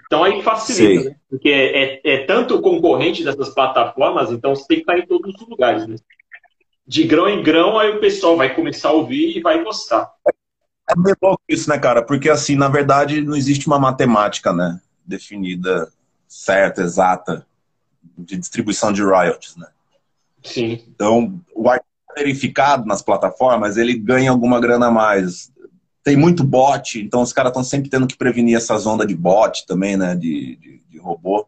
[0.05, 1.15] Então aí facilita, né?
[1.29, 5.47] Porque é, é, tanto concorrente dessas plataformas, então você tem que estar em todos os
[5.47, 5.95] lugares, né?
[6.85, 10.11] De grão em grão, aí o pessoal vai começar a ouvir e vai gostar.
[10.89, 12.01] É bem louco isso, né, cara?
[12.01, 14.81] Porque assim, na verdade, não existe uma matemática, né?
[15.05, 15.91] Definida
[16.27, 17.47] certa, exata
[18.17, 19.67] de distribuição de royalties, né?
[20.43, 20.83] Sim.
[20.87, 25.51] Então, o artista verificado nas plataformas, ele ganha alguma grana a mais.
[26.03, 29.65] Tem muito bot, então os caras estão sempre tendo que prevenir essas ondas de bot
[29.65, 30.15] também, né?
[30.15, 31.47] De, de, de robô.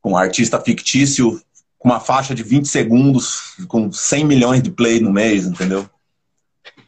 [0.00, 1.40] Com um artista fictício
[1.82, 5.84] com uma faixa de 20 segundos, com 100 milhões de play no mês, entendeu?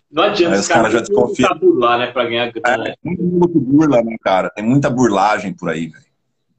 [0.08, 1.58] Não adianta os caras já desconfiam.
[1.58, 2.90] burlar, né, pra ganhar grana.
[2.90, 4.48] É, tem muito burla, né, cara?
[4.50, 6.04] Tem muita burlagem por aí, velho.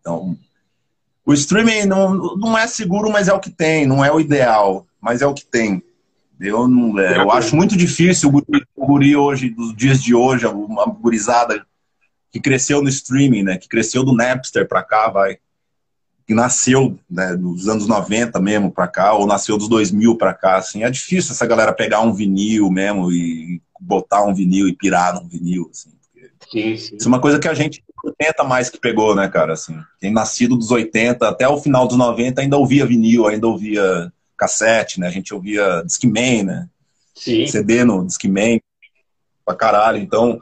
[0.01, 0.37] Então,
[1.25, 3.85] o streaming não, não é seguro, mas é o que tem.
[3.85, 5.81] Não é o ideal, mas é o que tem.
[6.39, 10.13] Eu, não, é, eu acho muito difícil o guri, o guri hoje, dos dias de
[10.13, 11.65] hoje, uma gurizada
[12.31, 13.57] que cresceu no streaming, né?
[13.57, 15.37] Que cresceu do Napster pra cá, vai.
[16.27, 20.57] que nasceu né, dos anos 90 mesmo para cá, ou nasceu dos 2000 para cá,
[20.57, 25.15] assim, é difícil essa galera pegar um vinil mesmo e botar um vinil e pirar
[25.15, 25.94] num vinil, assim.
[26.55, 26.95] Sim, sim.
[26.95, 29.77] Isso é uma coisa que a gente 80 mais que pegou, né, cara, assim.
[29.99, 34.99] Quem nascido dos 80 até o final dos 90 ainda ouvia vinil, ainda ouvia cassete,
[34.99, 36.69] né, a gente ouvia Discman, né.
[37.13, 37.47] Sim.
[37.47, 38.61] CD no Discman,
[39.45, 40.39] pra caralho, então...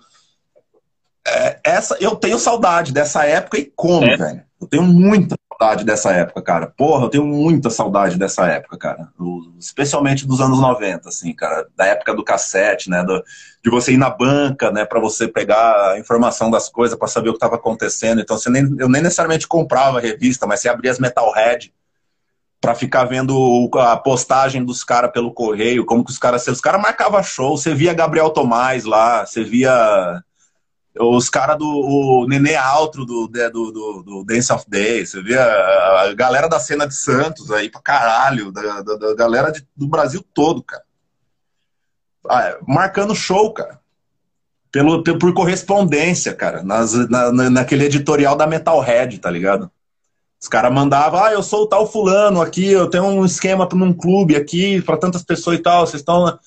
[1.26, 4.18] É, essa, eu tenho saudade dessa época e como, é.
[4.18, 4.44] velho.
[4.60, 6.68] Eu tenho muita saudade dessa época, cara.
[6.68, 9.10] Porra, eu tenho muita saudade dessa época, cara.
[9.60, 11.68] Especialmente dos anos 90, assim, cara.
[11.76, 13.04] Da época do cassete, né?
[13.04, 13.24] Do,
[13.64, 14.86] de você ir na banca, né?
[14.86, 18.22] Pra você pegar a informação das coisas, para saber o que estava acontecendo.
[18.22, 21.74] Então, você nem, eu nem necessariamente comprava a revista, mas você abria as Metalhead
[22.60, 26.48] para ficar vendo a postagem dos caras pelo correio, como que os caras...
[26.48, 30.24] Os caras marcavam show, você via Gabriel Tomás lá, você via
[31.00, 35.38] os caras do o Nenê Altro do, do, do, do, Dance of Day, você vê
[35.38, 39.88] a, galera da cena de Santos aí pra caralho, da, da, da galera de, do
[39.88, 40.84] Brasil todo, cara.
[42.30, 43.80] Ah, marcando show, cara.
[44.72, 49.70] Pelo, por correspondência, cara, nas, na, naquele editorial da Metalhead, tá ligado?
[50.42, 53.94] Os caras mandavam, ah, eu sou o tal fulano aqui, eu tenho um esquema num
[53.94, 56.38] clube aqui, para tantas pessoas e tal, vocês estão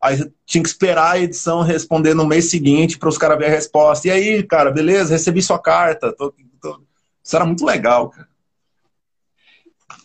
[0.00, 3.50] Aí tinha que esperar a edição responder no mês seguinte para os caras ver a
[3.50, 4.08] resposta.
[4.08, 6.12] E aí, cara, beleza, recebi sua carta.
[6.12, 6.80] Tô, tô...
[7.22, 8.28] Isso era muito legal, cara.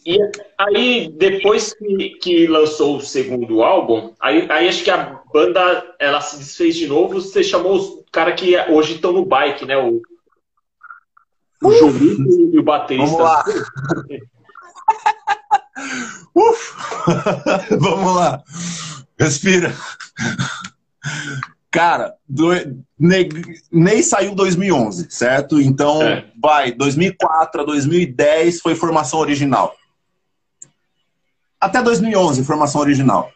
[0.05, 0.17] E
[0.57, 6.19] aí, depois que, que lançou o segundo álbum, aí, aí acho que a banda ela
[6.19, 7.21] se desfez de novo.
[7.21, 9.77] Você chamou os caras que hoje estão no bike, né?
[9.77, 10.01] O,
[11.61, 11.71] o
[12.51, 13.15] e o baterista.
[13.15, 13.45] Vamos lá.
[16.35, 16.73] Uf.
[17.79, 18.43] Vamos lá.
[19.19, 19.73] Respira.
[21.71, 22.51] Cara, do,
[22.99, 23.29] Ney,
[23.71, 25.59] Ney saiu 2011, certo?
[25.59, 26.25] Então, é.
[26.39, 29.73] vai, 2004 a 2010 foi formação original.
[31.59, 33.31] Até 2011, formação original.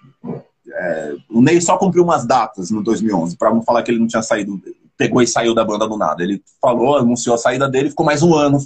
[0.70, 4.08] É, o Ney só cumpriu umas datas no 2011, para não falar que ele não
[4.08, 4.62] tinha saído,
[4.96, 6.22] pegou e saiu da banda do nada.
[6.22, 8.60] Ele falou, anunciou a saída dele, ficou mais um ano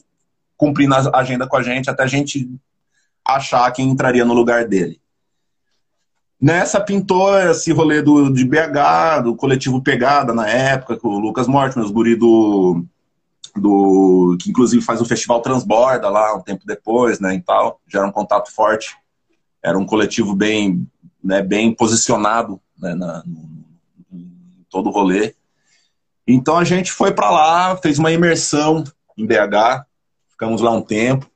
[0.58, 2.48] cumprindo a agenda com a gente, até a gente
[3.26, 5.00] achar quem entraria no lugar dele.
[6.40, 11.48] Nessa pintou esse rolê do, de BH, do coletivo Pegada na época, com o Lucas
[11.48, 12.84] Mortimer, os guri do,
[13.56, 14.36] do.
[14.42, 17.36] que inclusive faz o Festival Transborda lá um tempo depois, né?
[17.36, 17.80] E tal.
[17.88, 18.98] Já era um contato forte.
[19.64, 20.88] Era um coletivo bem,
[21.24, 23.24] né, bem posicionado né, na,
[24.12, 25.36] em todo o rolê.
[26.26, 28.84] Então a gente foi para lá, fez uma imersão
[29.16, 29.86] em BH,
[30.32, 31.31] ficamos lá um tempo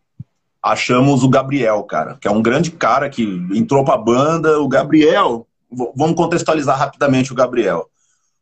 [0.65, 3.23] achamos o Gabriel, cara, que é um grande cara que
[3.53, 4.59] entrou pra banda.
[4.59, 5.47] O Gabriel,
[5.95, 7.87] vamos contextualizar rapidamente o Gabriel.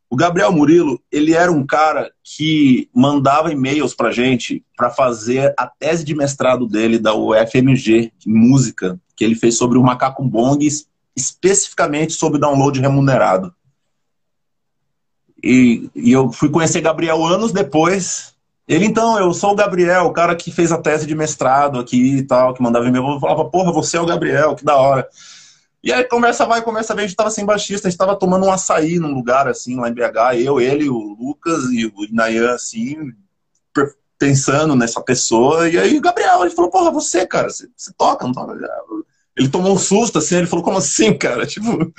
[0.09, 5.67] O Gabriel Murilo, ele era um cara que mandava e-mails pra gente para fazer a
[5.67, 10.65] tese de mestrado dele da UFMG, de música, que ele fez sobre o macaco bong,
[11.15, 13.53] especificamente sobre download remunerado.
[15.43, 18.32] E, e eu fui conhecer Gabriel anos depois,
[18.67, 22.17] ele, então, eu sou o Gabriel, o cara que fez a tese de mestrado aqui
[22.17, 23.05] e tal, que mandava e-mail.
[23.05, 25.07] Eu falava, porra, você é o Gabriel, que da hora.
[25.83, 28.45] E aí, conversa vai, conversa vem, a gente tava sem baixista, a gente tava tomando
[28.45, 32.53] um açaí num lugar, assim, lá em BH, eu, ele, o Lucas e o Nayan,
[32.53, 33.11] assim,
[34.17, 35.67] pensando nessa pessoa.
[35.67, 38.57] E aí, o Gabriel, ele falou, porra, você, cara, você, você toca, não toca?
[39.35, 41.45] Ele tomou um susto, assim, ele falou, como assim, cara?
[41.47, 41.91] Tipo...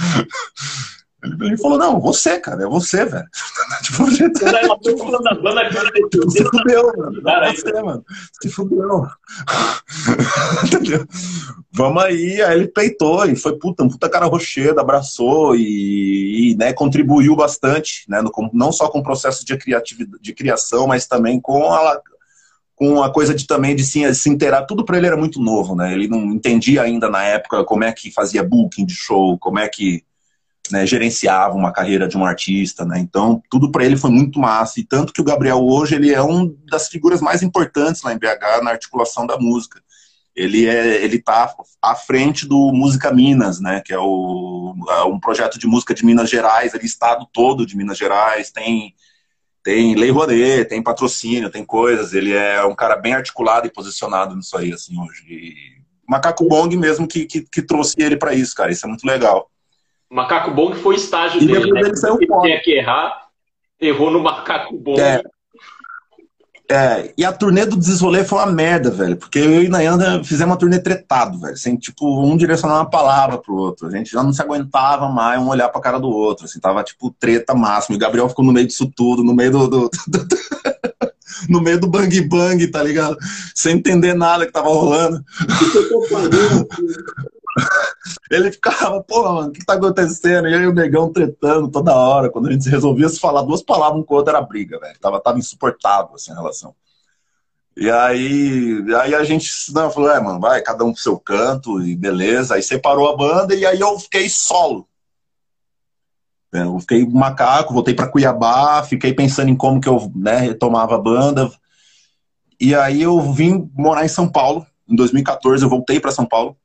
[1.25, 3.27] Ele falou, não, você, cara, é você, velho.
[3.83, 7.29] tipo, você tá, tipo, se fudeu, mano.
[7.29, 8.05] É você, mano.
[8.41, 9.07] Se fudeu.
[11.73, 16.57] Vamos aí, aí ele peitou e foi puta, um puta cara rochedo, abraçou e, e
[16.57, 21.07] né, contribuiu bastante, né, no, não só com o processo de, criatividade, de criação, mas
[21.07, 22.01] também com a,
[22.77, 24.67] com a coisa de também de se, se inteirar.
[24.67, 25.93] Tudo para ele era muito novo, né?
[25.93, 29.69] Ele não entendia ainda na época como é que fazia booking de show, como é
[29.69, 30.05] que
[30.71, 32.99] né, gerenciava uma carreira de um artista, né?
[32.99, 34.81] Então, tudo para ele foi muito massa.
[34.81, 38.19] E tanto que o Gabriel hoje ele é um das figuras mais importantes lá em
[38.19, 39.83] BH na articulação da música.
[40.35, 43.83] Ele é, ele tá à frente do Música Minas, né?
[43.85, 47.77] Que é, o, é um projeto de música de Minas Gerais, ele estado todo de
[47.77, 48.95] Minas Gerais, tem
[49.63, 52.13] tem lei rolê, tem patrocínio, tem coisas.
[52.13, 55.25] Ele é um cara bem articulado e posicionado nisso aí, assim, hoje.
[55.27, 55.55] E
[56.07, 58.71] Macaco Bong mesmo que, que, que trouxe ele para isso, cara.
[58.71, 59.51] Isso é muito legal.
[60.15, 61.81] Macaco Bong foi estágio e dele, né?
[61.81, 63.27] Ele saiu ele tinha que errar,
[63.81, 65.01] errou no Macaco Bong.
[65.01, 65.21] É.
[66.71, 69.17] É, e a turnê do Desolê foi uma merda, velho.
[69.17, 71.57] Porque eu e Nayanda fizemos uma turnê tretado, velho.
[71.57, 73.87] Sem, tipo, um direcionar uma palavra pro outro.
[73.87, 76.47] A gente já não se aguentava mais um olhar pra cara do outro.
[76.47, 77.95] Assim, tava, tipo, treta máxima.
[77.95, 80.29] E o Gabriel ficou no meio disso tudo, no meio do, do, do,
[81.51, 83.19] no meio do bang bang, tá ligado?
[83.55, 85.23] Sem entender nada que tava rolando.
[88.31, 90.49] Ele ficava, pô, mano, o que tá acontecendo?
[90.49, 92.31] E aí o negão tretando toda hora.
[92.31, 94.99] Quando a gente resolvia se falar duas palavras um com o outro, era briga, velho.
[95.01, 96.75] Tava, tava insuportável assim, a relação.
[97.77, 101.83] E aí, aí a gente não, falou, é, mano, vai, cada um pro seu canto,
[101.83, 102.55] e beleza.
[102.55, 104.89] Aí separou a banda e aí eu fiquei solo.
[106.53, 111.01] Eu fiquei macaco, voltei para Cuiabá, fiquei pensando em como que eu né, retomava a
[111.01, 111.51] banda.
[112.61, 114.65] E aí eu vim morar em São Paulo.
[114.89, 116.57] Em 2014 eu voltei para São Paulo.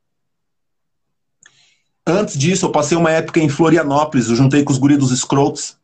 [2.09, 5.77] Antes disso, eu passei uma época em Florianópolis, eu juntei com os guris dos Scroats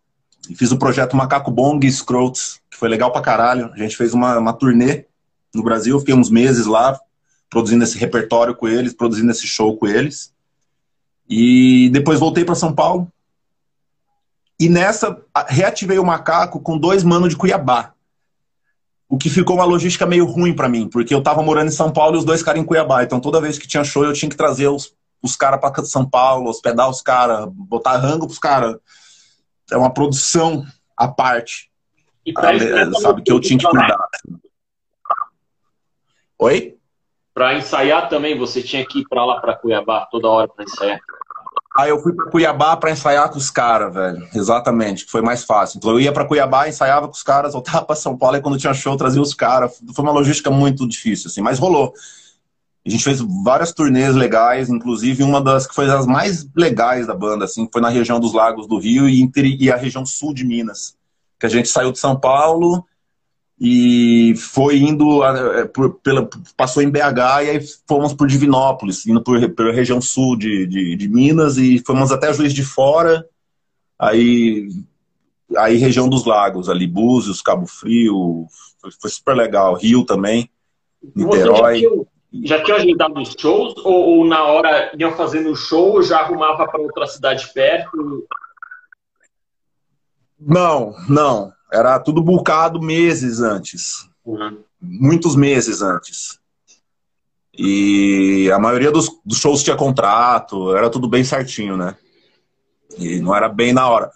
[0.50, 3.72] e fiz o projeto Macaco Bong Scroats, que foi legal pra caralho.
[3.74, 5.06] A gente fez uma, uma turnê
[5.54, 7.00] no Brasil, fiquei uns meses lá
[7.48, 10.34] produzindo esse repertório com eles, produzindo esse show com eles.
[11.30, 13.08] E depois voltei para São Paulo.
[14.60, 17.94] E nessa, reativei o macaco com dois manos de Cuiabá.
[19.08, 21.94] O que ficou uma logística meio ruim para mim, porque eu tava morando em São
[21.94, 23.04] Paulo e os dois caras em Cuiabá.
[23.04, 26.08] Então toda vez que tinha show eu tinha que trazer os, os caras para São
[26.08, 28.78] Paulo, hospedar os caras, botar rango pros caras.
[29.72, 31.72] É uma produção à parte.
[32.26, 33.98] E pra ah, sabe que eu tinha que cuidar.
[36.40, 36.78] Oi?
[37.34, 41.00] Para ensaiar também, você tinha que ir para lá, para Cuiabá, toda hora para ensaiar.
[41.78, 44.26] Aí eu fui para Cuiabá para ensaiar com os caras, velho.
[44.34, 45.78] Exatamente, que foi mais fácil.
[45.78, 48.58] Então eu ia para Cuiabá, ensaiava com os caras, voltava para São Paulo e quando
[48.58, 49.82] tinha show trazia os caras.
[49.94, 51.94] Foi uma logística muito difícil, assim, mas rolou.
[52.86, 57.16] A gente fez várias turnês legais, inclusive uma das que foi as mais legais da
[57.16, 59.28] banda, assim, foi na região dos Lagos do Rio e,
[59.60, 60.96] e a região sul de Minas.
[61.40, 62.86] Que a gente saiu de São Paulo,
[63.60, 69.24] e foi indo é, por, pela, passou em BH e aí fomos por Divinópolis, indo
[69.24, 73.26] por, pela região sul de, de, de, Minas e fomos até Juiz de Fora,
[73.98, 74.68] aí,
[75.58, 78.46] aí região dos lagos, ali, Búzios, Cabo Frio,
[78.82, 80.50] foi, foi super legal, Rio também,
[81.16, 81.82] Niterói.
[81.82, 81.90] Já
[82.44, 86.68] já tinha agendado os shows ou, ou, na hora iam fazendo o show já arrumava
[86.68, 88.28] para outra cidade perto?
[90.40, 91.54] Não, não.
[91.72, 94.10] Era tudo bulcado meses antes.
[94.24, 94.64] Uhum.
[94.82, 96.40] Muitos meses antes.
[97.58, 101.96] E a maioria dos, dos, shows tinha contrato, era tudo bem certinho, né?
[102.98, 104.12] E não era bem na hora.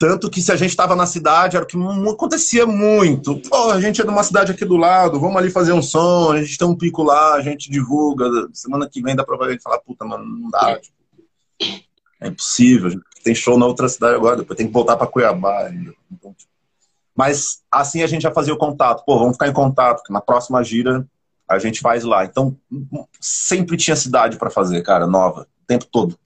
[0.00, 1.76] Tanto que se a gente estava na cidade, era o que
[2.10, 3.36] acontecia muito.
[3.50, 6.32] Pô, a gente é de uma cidade aqui do lado, vamos ali fazer um som,
[6.32, 8.24] a gente tem um pico lá, a gente divulga.
[8.54, 10.80] Semana que vem dá pra ver e falar, puta, mano, não dá.
[10.80, 10.96] Tipo,
[12.18, 12.98] é impossível.
[13.22, 15.68] Tem show na outra cidade agora, depois tem que voltar para Cuiabá.
[16.10, 16.50] Então, tipo,
[17.14, 19.04] mas assim a gente já fazia o contato.
[19.04, 21.06] Pô, vamos ficar em contato, que na próxima gira
[21.46, 22.24] a gente faz lá.
[22.24, 22.56] Então,
[23.20, 26.18] sempre tinha cidade para fazer, cara, nova, o tempo todo.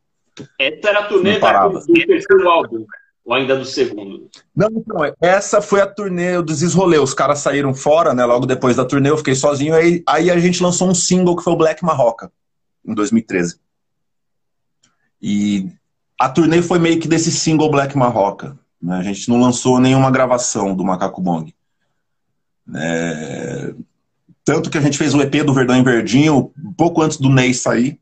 [0.60, 2.86] Essa era a turnê do terceiro álbum,
[3.24, 4.28] ou ainda do segundo?
[4.54, 6.98] Não, não, essa foi a turnê, eu desrolei.
[6.98, 8.24] Os caras saíram fora, né?
[8.24, 9.74] Logo depois da turnê, eu fiquei sozinho.
[9.74, 12.30] Aí, aí a gente lançou um single que foi o Black Marroca,
[12.86, 13.58] em 2013.
[15.22, 15.70] E
[16.20, 18.58] a turnê foi meio que desse single Black Marroca.
[18.80, 18.96] Né?
[18.98, 21.54] A gente não lançou nenhuma gravação do Macaco Bong.
[22.74, 23.74] É...
[24.44, 27.54] Tanto que a gente fez o EP do Verdão em Verdinho pouco antes do Ney
[27.54, 27.98] sair.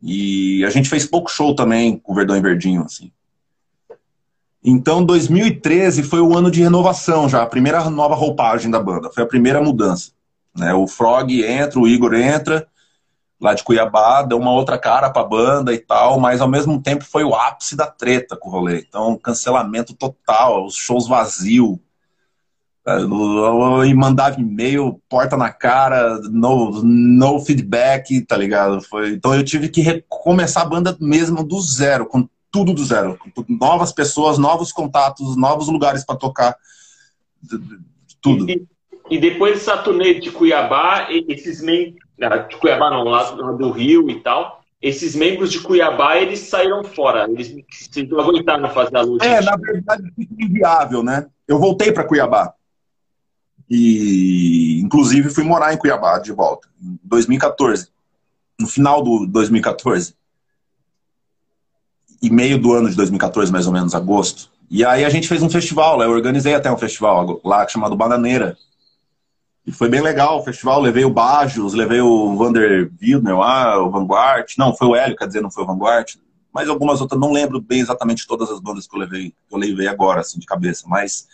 [0.00, 3.10] E a gente fez pouco show também com o Verdão em Verdinho, assim.
[4.64, 9.22] Então, 2013 foi o ano de renovação já, a primeira nova roupagem da banda, foi
[9.22, 10.12] a primeira mudança.
[10.56, 10.72] Né?
[10.72, 12.66] O Frog entra, o Igor entra,
[13.38, 17.04] lá de Cuiabá, deu uma outra cara pra banda e tal, mas ao mesmo tempo
[17.04, 18.84] foi o ápice da treta com o rolê.
[18.88, 21.78] Então, cancelamento total, os shows vazios.
[23.86, 28.80] E mandava e-mail, porta na cara, no, no feedback, tá ligado?
[28.82, 33.18] Foi, então eu tive que recomeçar a banda mesmo do zero, com tudo do zero.
[33.48, 36.56] Novas pessoas, novos contatos, novos lugares para tocar.
[38.22, 38.48] Tudo.
[38.48, 38.64] E,
[39.10, 42.00] e depois dessa turnê de Cuiabá, esses membros,
[42.48, 47.28] de Cuiabá não, lá do Rio e tal, esses membros de Cuiabá, eles saíram fora,
[47.28, 47.52] eles
[48.08, 49.24] não aguentaram fazer a luta.
[49.24, 51.26] É, na verdade, foi inviável, né?
[51.48, 52.54] Eu voltei para Cuiabá.
[53.68, 57.88] E, inclusive, fui morar em Cuiabá de volta, em 2014.
[58.60, 60.14] No final do 2014.
[62.24, 64.50] E meio do ano de 2014, mais ou menos, agosto.
[64.70, 68.56] E aí a gente fez um festival, eu organizei até um festival lá chamado Bananeira,
[69.66, 70.80] e foi bem legal o festival.
[70.80, 74.46] Levei o Bajos, levei o Vander Wildner lá, o Vanguard.
[74.58, 76.16] Não, foi o Hélio, quer dizer, não foi o Vanguard.
[76.52, 79.58] Mas algumas outras, não lembro bem exatamente todas as bandas que eu levei, que eu
[79.58, 80.84] levei agora, assim, de cabeça.
[80.86, 81.26] Mas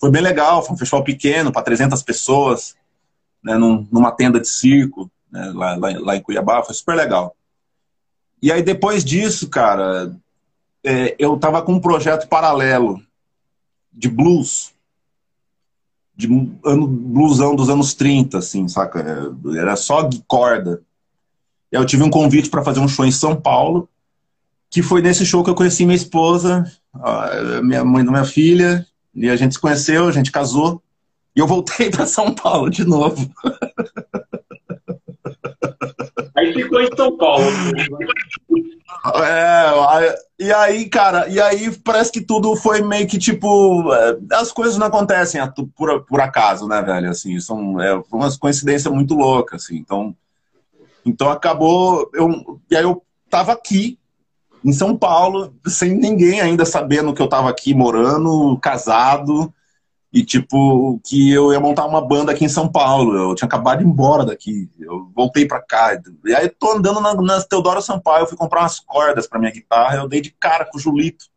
[0.00, 2.74] foi bem legal, foi um festival pequeno, para 300 pessoas,
[3.42, 7.36] né, num, numa tenda de circo, né, lá, lá, lá, em Cuiabá, foi super legal.
[8.40, 10.16] E aí depois disso, cara,
[10.84, 13.00] é, eu tava com um projeto paralelo
[13.92, 14.72] de blues
[16.14, 16.28] de
[16.64, 19.00] ano, blusão dos anos 30, assim, saca?
[19.00, 20.82] É, era só corda.
[21.70, 23.88] E eu tive um convite para fazer um show em São Paulo,
[24.68, 26.64] que foi nesse show que eu conheci minha esposa,
[27.62, 30.82] minha mãe da minha filha, e a gente se conheceu, a gente casou,
[31.34, 33.30] e eu voltei para São Paulo de novo.
[36.52, 37.44] Ficou em São Paulo.
[39.24, 43.92] É, e aí, cara, e aí parece que tudo foi meio que tipo.
[43.92, 45.40] É, as coisas não acontecem
[45.74, 47.10] por, por acaso, né, velho?
[47.10, 49.76] Assim, são é, umas coincidências muito loucas, assim.
[49.76, 50.14] Então,
[51.04, 52.10] então acabou.
[52.14, 53.98] Eu, e aí eu tava aqui,
[54.64, 59.52] em São Paulo, sem ninguém ainda sabendo que eu tava aqui morando, casado.
[60.12, 63.16] E, tipo, que eu ia montar uma banda aqui em São Paulo.
[63.16, 64.68] Eu tinha acabado de ir embora daqui.
[64.78, 65.98] Eu voltei pra cá.
[66.26, 68.24] E aí, tô andando na, na Teodoro Sampaio.
[68.24, 69.96] Eu fui comprar umas cordas pra minha guitarra.
[69.96, 71.32] Eu dei de cara com o Julito.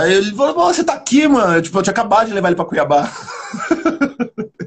[0.00, 1.54] Aí ele falou: Você tá aqui, mano?
[1.54, 3.10] Eu, tipo, eu tinha acabado de levar ele pra Cuiabá.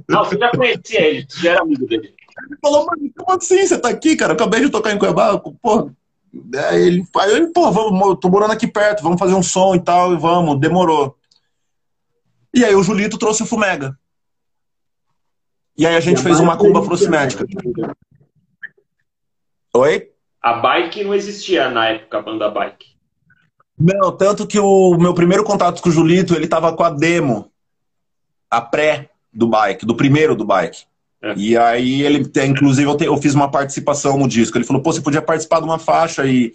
[0.09, 1.25] Não, você já conhecia ele.
[1.29, 2.13] Você já era amigo dele.
[2.49, 3.65] Ele falou: Mano, como assim?
[3.65, 4.31] Você tá aqui, cara?
[4.31, 5.37] Eu acabei de tocar em Cuiabá.
[5.37, 5.95] Porra.
[6.69, 9.03] Aí ele, aí ele pô, vamos, tô morando aqui perto.
[9.03, 10.13] Vamos fazer um som e tal.
[10.13, 10.59] E vamos.
[10.59, 11.15] Demorou.
[12.53, 13.97] E aí o Julito trouxe o Fumega.
[15.77, 17.45] E aí a gente a fez uma cumba procimética.
[19.73, 20.11] Oi?
[20.39, 22.93] A bike não existia na época, a banda bike.
[23.77, 27.51] Não, tanto que o meu primeiro contato com o Julito, ele tava com a demo,
[28.51, 30.83] a pré do bike, do primeiro do bike.
[31.23, 31.33] É.
[31.35, 34.57] E aí ele, inclusive, eu, te, eu, fiz uma participação no disco.
[34.57, 36.53] Ele falou, pô, você podia participar de uma faixa e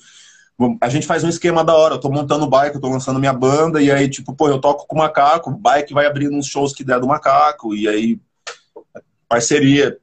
[0.81, 1.95] a gente faz um esquema da hora.
[1.95, 4.61] Eu tô montando o bike, eu tô lançando minha banda, e aí, tipo, pô, eu
[4.61, 7.87] toco com o macaco, o bike vai abrindo uns shows que der do macaco, e
[7.87, 8.21] aí,
[9.29, 9.97] parceria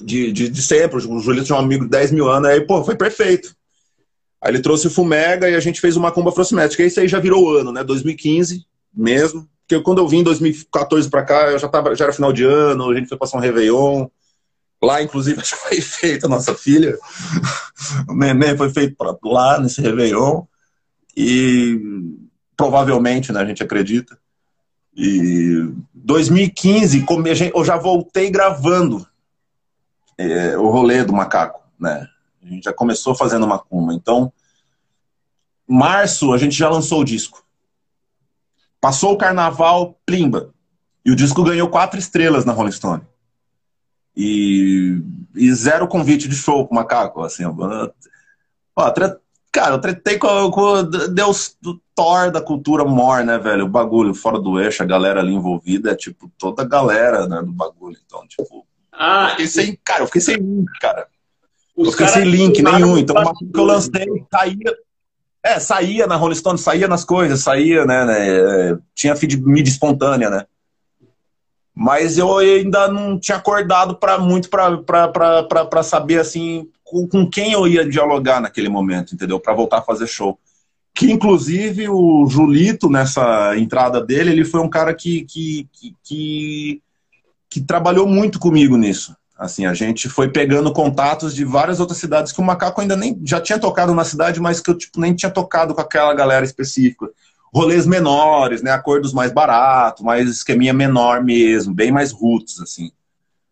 [0.00, 0.96] de, de, de sempre.
[0.96, 3.54] O Julito tinha um amigo de 10 mil anos, aí, pô, foi perfeito.
[4.40, 6.82] Aí ele trouxe o Fumega e a gente fez uma comba frocimétrica.
[6.82, 7.84] Isso aí já virou ano, né?
[7.84, 9.48] 2015 mesmo.
[9.66, 12.44] Porque quando eu vim em 2014 pra cá, eu já, tava, já era final de
[12.44, 14.08] ano, a gente foi passar um Réveillon.
[14.82, 16.98] Lá, inclusive, acho que foi feita a nossa filha.
[18.08, 20.44] O neném foi feito pra, lá, nesse Réveillon.
[21.16, 21.80] E
[22.56, 24.18] provavelmente, né, a gente acredita.
[24.94, 27.06] E 2015,
[27.54, 29.06] eu já voltei gravando
[30.18, 32.08] é, o rolê do macaco, né?
[32.42, 33.94] A gente já começou fazendo macumba.
[33.94, 34.32] Então,
[35.66, 37.44] março, a gente já lançou o disco.
[38.80, 40.52] Passou o carnaval, plimba.
[41.04, 43.02] E o disco ganhou quatro estrelas na Rolling Stone.
[44.16, 45.00] E,
[45.34, 47.44] e zero convite de show com o macaco, assim.
[48.76, 49.16] Ó, tre...
[49.50, 53.66] Cara, eu tretei com, com Deus do Thor da cultura mor, né, velho?
[53.66, 57.42] O bagulho fora do eixo, a galera ali envolvida é tipo toda a galera né,
[57.42, 57.98] do bagulho.
[58.06, 58.66] Então, tipo.
[58.90, 59.78] Ah, eu sem.
[59.84, 61.06] Cara, eu fiquei sem link, cara.
[61.76, 62.96] eu fiquei sem link nenhum.
[62.96, 64.74] Então, o que eu lancei saía.
[65.44, 68.04] É, saía na Rolling Stone, saía nas coisas, saía, né?
[68.04, 70.46] né é, tinha feed mídia espontânea, né?
[71.74, 77.66] Mas eu ainda não tinha acordado para muito para saber assim com, com, quem eu
[77.66, 79.40] ia dialogar naquele momento, entendeu?
[79.40, 80.38] Para voltar a fazer show.
[80.94, 86.82] Que inclusive o Julito nessa entrada dele, ele foi um cara que que, que, que,
[87.48, 89.16] que trabalhou muito comigo nisso.
[89.38, 93.18] Assim, a gente foi pegando contatos de várias outras cidades que o Macaco ainda nem
[93.24, 96.44] já tinha tocado na cidade, mas que eu tipo, nem tinha tocado com aquela galera
[96.44, 97.08] específica
[97.52, 98.70] rolês menores, né?
[98.70, 102.90] Acordos mais baratos, mais esqueminha menor mesmo, bem mais roots, assim.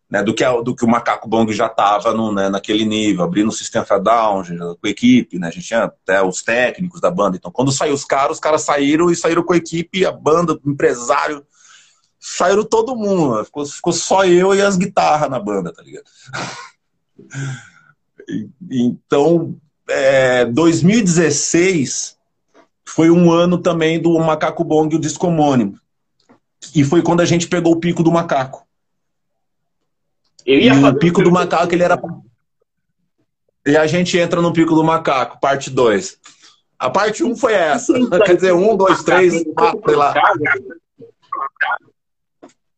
[0.09, 3.46] Né, do, que a, do que o Macaco Bong já estava né, naquele nível, abrindo
[3.46, 7.36] o System Down com a equipe, né, a gente tinha até os técnicos da banda.
[7.36, 10.59] Então, quando saiu os caras, os caras saíram e saíram com a equipe, a banda,
[10.64, 11.46] o empresário,
[12.18, 13.44] saíram todo mundo.
[13.44, 16.07] Ficou, ficou só eu e as guitarras na banda, tá ligado?
[18.68, 19.57] então,
[19.88, 22.18] é, 2016
[22.91, 25.78] foi um ano também do Macaco Bong, o disco homônimo.
[26.74, 28.66] E foi quando a gente pegou o pico do macaco.
[30.45, 32.01] Eu ia e o pico do macaco, ele era.
[33.64, 36.18] E a gente entra no pico do macaco, parte 2.
[36.78, 37.95] A parte 1 um foi essa.
[38.24, 40.12] Quer dizer, um, dois, três, quatro, sei lá.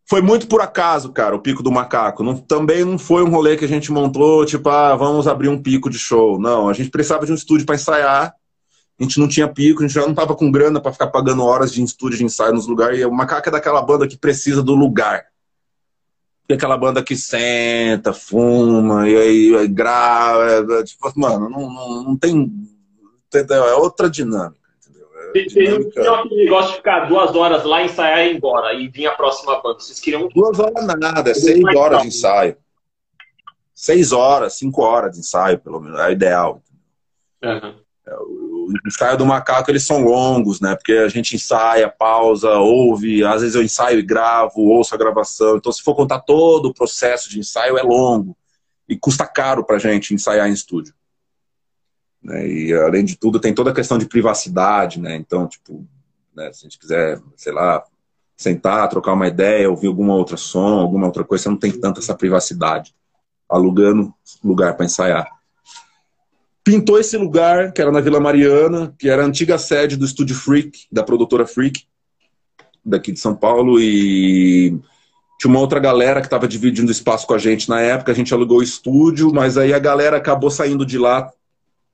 [0.05, 2.23] Foi muito por acaso, cara, o pico do macaco.
[2.23, 5.61] Não, também não foi um rolê que a gente montou, tipo, ah, vamos abrir um
[5.61, 6.39] pico de show.
[6.39, 8.35] Não, a gente precisava de um estúdio para ensaiar
[9.01, 11.45] a gente não tinha pico, a gente já não tava com grana para ficar pagando
[11.45, 13.01] horas de estúdio de ensaio nos lugares.
[13.01, 15.27] E o Macaco é daquela banda que precisa do lugar.
[16.49, 20.51] É aquela banda que senta, fuma, e aí, aí grava.
[20.51, 22.53] É, é, tipo, mano, não, não, não tem.
[23.29, 23.65] Entendeu?
[23.65, 24.61] É outra dinâmica.
[25.33, 26.03] Tem, dinâmica...
[26.03, 29.13] tem um negócio de ficar duas horas lá, ensaiar e ir embora, e vir a
[29.13, 29.81] próxima banda.
[29.81, 30.29] Vocês queriam.
[30.29, 32.57] Duas horas nada, é seis horas de ensaio.
[33.75, 35.99] Seis horas, cinco horas de ensaio, pelo menos.
[35.99, 36.63] É ideal.
[37.43, 37.75] Uhum.
[38.67, 40.75] O ensaio do macaco eles são longos, né?
[40.75, 45.57] Porque a gente ensaia, pausa, ouve, às vezes eu ensaio e gravo, ouço a gravação.
[45.57, 48.37] Então, se for contar todo o processo de ensaio, é longo.
[48.89, 50.95] E custa caro pra gente ensaiar em estúdio.
[52.23, 52.47] Né?
[52.47, 55.17] E além de tudo, tem toda a questão de privacidade, né?
[55.17, 55.87] Então, tipo,
[56.35, 57.85] né, se a gente quiser, sei lá,
[58.37, 62.01] sentar, trocar uma ideia, ouvir alguma outra som, alguma outra coisa, você não tem tanta
[62.01, 62.95] essa privacidade.
[63.49, 65.42] Alugando lugar para ensaiar
[66.65, 70.37] pintou esse lugar, que era na Vila Mariana, que era a antiga sede do Estúdio
[70.37, 71.85] Freak, da produtora Freak,
[72.85, 74.79] daqui de São Paulo, e
[75.39, 78.33] tinha uma outra galera que estava dividindo espaço com a gente na época, a gente
[78.33, 81.33] alugou o estúdio, mas aí a galera acabou saindo de lá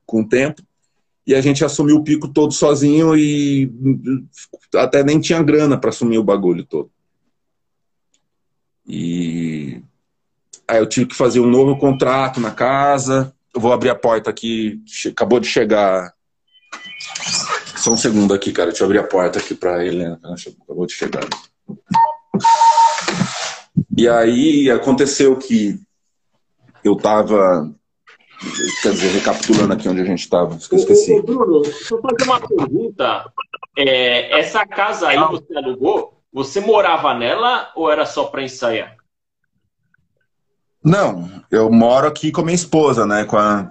[0.05, 0.63] com o tempo,
[1.27, 3.71] e a gente assumiu o pico todo sozinho e
[4.75, 6.91] até nem tinha grana para assumir o bagulho todo.
[8.87, 9.83] E
[10.67, 14.31] aí eu tive que fazer um novo contrato na casa, eu vou abrir a porta
[14.31, 14.81] aqui.
[15.11, 16.13] Acabou de chegar.
[17.77, 18.69] Só um segundo aqui, cara.
[18.69, 20.21] Deixa eu abrir a porta aqui pra Helena.
[20.65, 21.25] Acabou de chegar.
[23.97, 25.81] E aí aconteceu que
[26.85, 27.73] eu tava.
[28.83, 30.55] Quer dizer, recapitulando aqui onde a gente estava.
[30.55, 31.13] Esqueci.
[31.15, 33.33] Ô, Bruno, deixa eu fazer uma pergunta.
[33.77, 36.23] É, essa casa aí você alugou?
[36.33, 38.98] Você morava nela ou era só para ensaiar?
[40.85, 43.25] Não, eu moro aqui com a minha esposa, né?
[43.25, 43.69] Com a,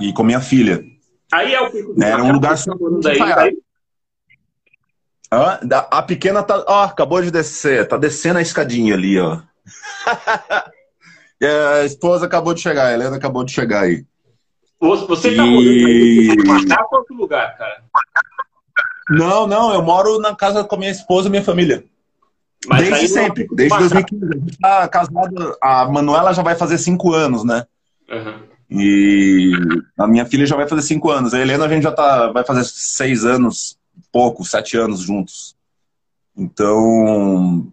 [0.00, 0.84] e com minha filha.
[1.32, 3.18] Aí é o pico né, Era um lugar só daí,
[5.32, 5.60] ah,
[5.92, 6.64] a pequena tá.
[6.66, 7.86] Ó, acabou de descer.
[7.86, 9.40] Tá descendo a escadinha ali, ó.
[11.80, 14.04] a esposa acabou de chegar, a Helena acabou de chegar aí.
[14.80, 16.26] Você tá e...
[16.26, 17.84] morando aí outro lugar, cara?
[19.10, 21.84] Não, não, eu moro na casa com a minha esposa e minha família.
[22.66, 24.24] Mas desde sempre, desde 2015.
[24.24, 27.66] A gente tá casado, a Manuela já vai fazer cinco anos, né?
[28.10, 28.50] Uhum.
[28.70, 29.52] E
[29.98, 31.34] a minha filha já vai fazer cinco anos.
[31.34, 33.78] A Helena a gente já tá, vai fazer seis anos,
[34.12, 35.56] pouco, sete anos juntos.
[36.36, 37.72] Então,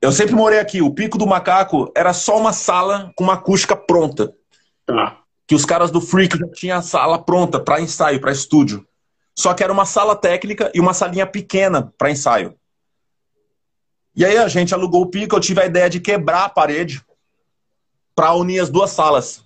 [0.00, 0.80] eu sempre morei aqui.
[0.80, 4.32] O Pico do Macaco era só uma sala com uma acústica pronta.
[4.86, 5.18] Tá.
[5.46, 8.86] Que os caras do Freak já tinham a sala pronta para ensaio, para estúdio.
[9.34, 12.54] Só que era uma sala técnica e uma salinha pequena para ensaio.
[14.18, 17.00] E aí a gente alugou o pico, eu tive a ideia de quebrar a parede
[18.16, 19.44] para unir as duas salas.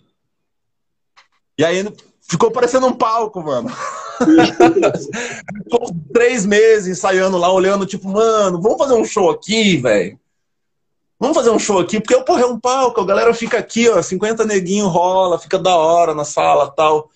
[1.59, 1.85] E aí
[2.23, 3.69] ficou parecendo um palco, mano.
[5.65, 10.19] Ficou três meses ensaiando lá, olhando, tipo, mano, vamos fazer um show aqui, velho.
[11.21, 13.91] Vamos fazer um show aqui, porque eu, porra, é um palco, a galera fica aqui,
[13.91, 17.11] ó, 50 neguinho rola, fica da hora na sala tal.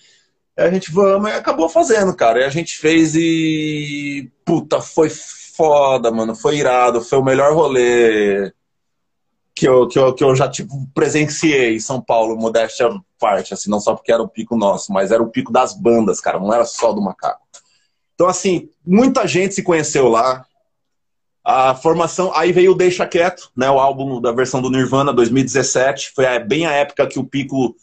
[0.55, 2.41] Aí a gente vamos e acabou fazendo, cara.
[2.41, 4.31] E a gente fez e.
[4.45, 5.09] Puta, foi
[5.57, 6.35] foda, mano.
[6.35, 7.01] Foi irado.
[7.01, 8.53] Foi o melhor rolê
[9.57, 13.71] que eu, que eu, que eu já tipo, presenciei em São Paulo, modéstia parte, assim,
[13.71, 16.53] não só porque era o pico nosso, mas era o pico das bandas, cara, não
[16.53, 17.41] era só do macaco.
[18.15, 20.45] Então, assim, muita gente se conheceu lá.
[21.43, 26.13] A formação, aí veio o Deixa Quieto, né, o álbum da versão do Nirvana 2017,
[26.15, 27.75] foi bem a época que o pico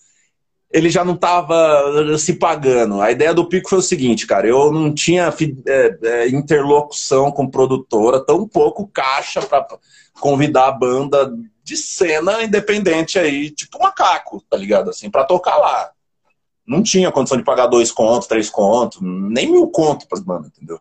[0.73, 2.99] ele já não estava se pagando.
[2.99, 5.31] A ideia do Pico foi o seguinte, cara, eu não tinha
[5.67, 9.67] é, interlocução com produtora, tão pouco caixa para
[10.19, 11.31] convidar a banda
[11.63, 14.89] de cena independente aí, tipo macaco, tá ligado?
[14.89, 15.91] Assim, para tocar lá.
[16.65, 20.47] Não tinha condição de pagar dois contos, três contos, nem mil contos para as bandas,
[20.47, 20.79] entendeu?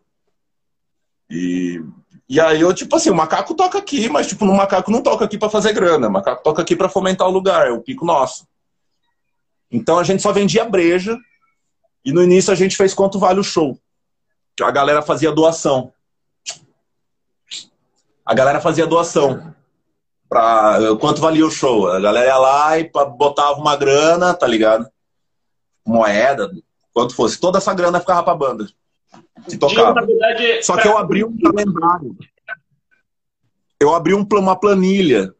[1.29, 1.79] E,
[2.27, 5.25] e aí eu, tipo assim, o macaco toca aqui, mas tipo, no macaco não toca
[5.25, 8.05] aqui para fazer grana, o macaco toca aqui para fomentar o lugar, é o pico
[8.05, 8.47] nosso.
[9.73, 11.17] Então a gente só vendia breja
[12.05, 13.77] e no início a gente fez quanto vale o show.
[14.61, 15.91] A galera fazia doação.
[18.23, 19.53] A galera fazia doação.
[20.29, 21.89] Pra, quanto valia o show?
[21.89, 24.87] A galera ia lá e botava uma grana, tá ligado?
[25.85, 26.51] Moeda,
[26.93, 27.39] quanto fosse.
[27.39, 28.67] Toda essa grana ficava pra banda.
[29.49, 30.05] Que tocava.
[30.61, 32.15] Só que eu abri um calendário.
[33.79, 35.33] Eu abri um, uma planilha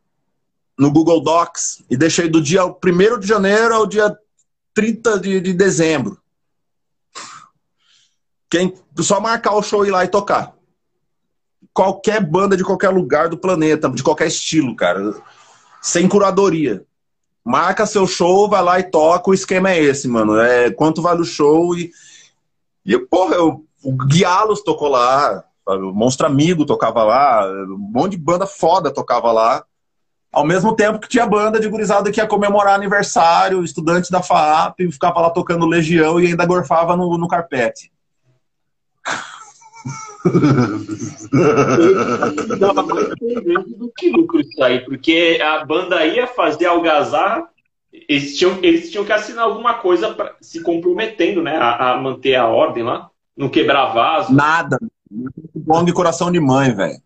[0.77, 4.17] no Google Docs e deixei do dia 1 de janeiro ao dia
[4.73, 6.17] 30 de, de dezembro.
[8.49, 10.53] Quem só marcar o show e ir lá e tocar.
[11.73, 15.15] Qualquer banda de qualquer lugar do planeta, de qualquer estilo, cara.
[15.81, 16.85] Sem curadoria.
[17.43, 19.31] Marca seu show, vai lá e toca.
[19.31, 20.37] O esquema é esse, mano.
[20.39, 21.91] É quanto vale o show e.
[22.85, 28.17] E, porra, eu, o Guialos tocou lá, o Monstro Amigo tocava lá, um monte de
[28.17, 29.65] banda foda tocava lá.
[30.33, 34.79] Ao mesmo tempo que tinha banda de gurizada que ia comemorar aniversário, estudante da FAAP,
[34.91, 37.91] ficava lá tocando Legião e ainda gorfava no, no carpete.
[43.45, 47.47] Mais do que lucro isso aí, porque a banda ia fazer algazarra
[47.91, 51.57] Eles tinham, eles tinham que assinar alguma coisa pra, se comprometendo, né?
[51.57, 54.33] A, a manter a ordem lá, não quebrar vaso.
[54.33, 54.79] Nada.
[55.53, 56.99] Bong coração de mãe, velho.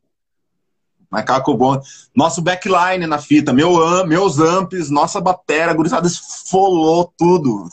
[1.10, 1.80] Macaco bom.
[2.16, 7.70] Nosso backline na fita, meu, meus amps, nossa batera, gurizada esfolou tudo.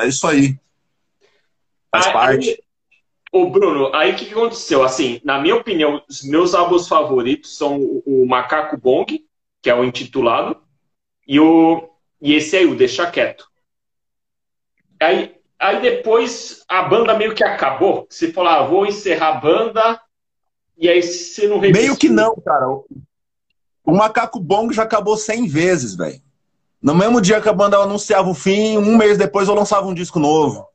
[0.00, 0.58] É isso aí.
[1.90, 2.64] Faz aí, parte.
[3.30, 4.82] Ô, Bruno, aí o que, que, aconteceu?
[4.82, 9.22] Assim, na minha opinião, os meus álbuns favoritos são o, o Macaco Bong,
[9.60, 10.56] que é o intitulado,
[11.26, 11.90] e, o,
[12.22, 13.46] e esse aí, o Deixa Quieto.
[15.00, 18.06] Aí, aí depois a banda meio que acabou.
[18.08, 20.00] Você falou, ah, vou encerrar a banda,
[20.78, 21.82] e aí você não revistou.
[21.82, 22.68] Meio que não, cara.
[23.84, 26.20] O Macaco Bong já acabou 100 vezes, velho.
[26.80, 29.94] No mesmo dia que a banda anunciava o fim, um mês depois eu lançava um
[29.94, 30.68] disco novo.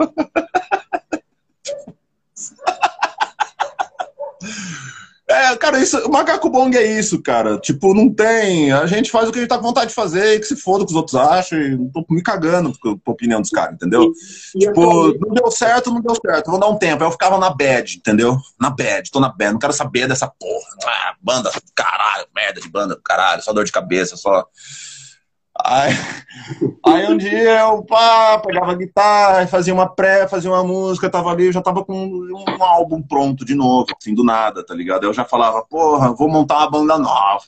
[5.30, 7.58] É, cara, isso, o macaco bong é isso, cara.
[7.58, 8.72] Tipo, não tem.
[8.72, 10.56] A gente faz o que a gente tá com vontade de fazer e que se
[10.56, 11.60] foda o que os outros acham.
[11.60, 14.10] E não tô me cagando com a opinião dos caras, entendeu?
[14.56, 16.50] E, tipo, e não deu certo, não deu certo.
[16.50, 17.02] Vou dar um tempo.
[17.02, 18.38] Aí eu ficava na bad, entendeu?
[18.58, 19.52] Na bad, tô na bad.
[19.52, 20.66] Não quero saber dessa porra.
[20.86, 24.46] Ah, banda, caralho, merda de banda, caralho, só dor de cabeça, só.
[25.64, 25.92] Aí,
[26.86, 31.30] aí um dia eu pá, pegava a guitarra, fazia uma pré, fazia uma música, tava
[31.30, 35.04] ali, eu já tava com um álbum pronto de novo, assim, do nada, tá ligado?
[35.04, 37.44] Eu já falava, porra, vou montar uma banda nova.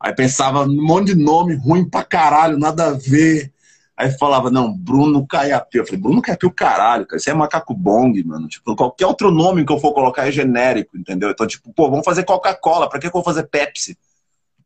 [0.00, 3.52] Aí pensava um monte de nome ruim pra caralho, nada a ver.
[3.94, 5.76] Aí falava, não, Bruno Caiapi.
[5.76, 7.18] Eu falei, Bruno Caiapi o caralho, cara.
[7.18, 8.48] Isso é macaco bong, mano.
[8.48, 11.28] Tipo, qualquer outro nome que eu for colocar é genérico, entendeu?
[11.28, 12.88] Então, tipo, pô, vamos fazer Coca-Cola.
[12.88, 13.98] Pra que eu vou fazer Pepsi?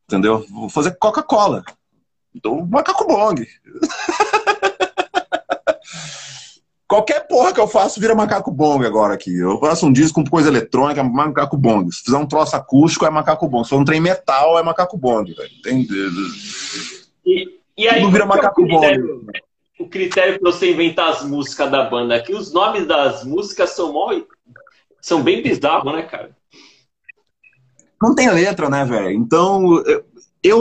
[0.07, 0.47] Entendeu?
[0.49, 1.65] Vou fazer Coca-Cola.
[2.35, 3.47] Então, macaco bong.
[6.87, 9.37] Qualquer porra que eu faço vira macaco bong agora aqui.
[9.37, 11.91] Eu faço um disco com coisa eletrônica, é macaco bong.
[11.91, 13.65] Se fizer um troço acústico, é macaco bong.
[13.65, 15.51] Se for um trem metal, é macaco bong, velho.
[15.59, 15.89] Entende?
[17.25, 19.33] E, e aí, Tudo vira macaco é o critério, bong.
[19.79, 23.93] O critério para você inventar as músicas da banda aqui, os nomes das músicas são
[23.93, 24.13] mó,
[25.01, 26.37] são bem bizarros, né, cara?
[28.01, 29.11] Não tem letra, né, velho?
[29.11, 30.05] Então, eu,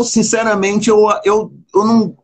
[0.04, 2.18] sinceramente, eu, eu, eu não.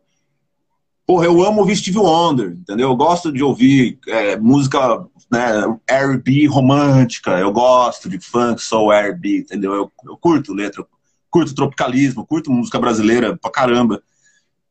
[1.06, 2.88] Porra, eu amo ouvir Steve Wonder, entendeu?
[2.88, 9.40] Eu gosto de ouvir é, música né, R&B romântica, eu gosto de funk, soul, R&B,
[9.40, 9.74] entendeu?
[9.74, 10.86] Eu, eu curto letra,
[11.28, 14.02] curto tropicalismo, curto música brasileira pra caramba.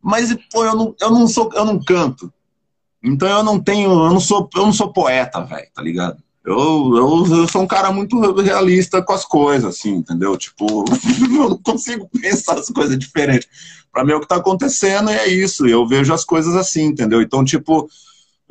[0.02, 2.34] Mas, pô, eu não, eu não sou, eu não canto.
[3.04, 6.24] Então eu não tenho, eu não sou, eu não sou poeta, velho, tá ligado?
[6.50, 10.36] Eu, eu, eu, sou um cara muito realista com as coisas, assim, entendeu?
[10.36, 10.84] Tipo,
[11.38, 13.48] eu não consigo pensar as coisas diferentes.
[13.92, 15.68] Para mim é o que tá acontecendo é isso.
[15.68, 17.22] Eu vejo as coisas assim, entendeu?
[17.22, 17.88] Então, tipo,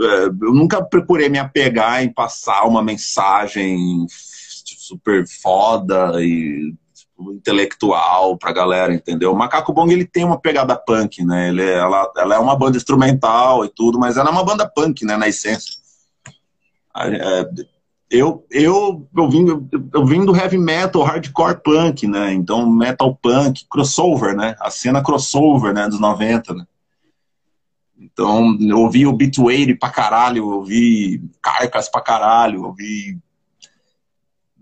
[0.01, 8.38] é, eu nunca procurei me apegar em passar uma mensagem super foda e tipo, intelectual
[8.38, 9.32] pra galera, entendeu?
[9.32, 11.49] O Macaco Bong, ele tem uma pegada punk, né?
[11.49, 14.68] Ele, é, ela, ela é uma banda instrumental e tudo, mas ela é uma banda
[14.68, 15.76] punk, né, na essência.
[16.96, 17.49] É,
[18.11, 22.32] eu, eu, eu, vim, eu vim do heavy metal, hardcore punk, né?
[22.32, 24.56] Então, metal punk, crossover, né?
[24.61, 25.86] A cena crossover, né?
[25.86, 26.66] Dos 90, né?
[27.98, 33.18] Então, eu ouvi o Beatwave pra caralho, eu ouvi Carcas pra caralho, eu ouvi...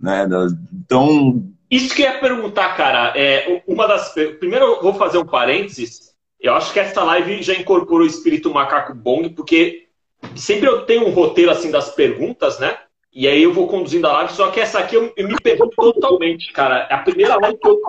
[0.01, 0.27] Né?
[0.73, 1.45] Então...
[1.71, 4.13] Isso que eu ia perguntar, cara, é uma das...
[4.13, 6.15] Primeiro eu vou fazer um parênteses.
[6.41, 9.87] Eu acho que essa live já incorporou o espírito macaco bong, porque
[10.35, 12.77] sempre eu tenho um roteiro, assim, das perguntas, né?
[13.17, 15.75] E aí eu vou conduzindo a live, só que essa aqui eu, eu me pergunto
[15.75, 16.87] totalmente, cara.
[16.91, 17.81] É a primeira live que eu,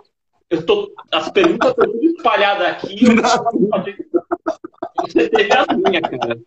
[0.50, 0.90] eu tô.
[1.12, 2.98] As perguntas estão tudo espalhadas aqui.
[3.06, 3.16] Eu
[5.02, 6.40] Você teve as minhas, cara.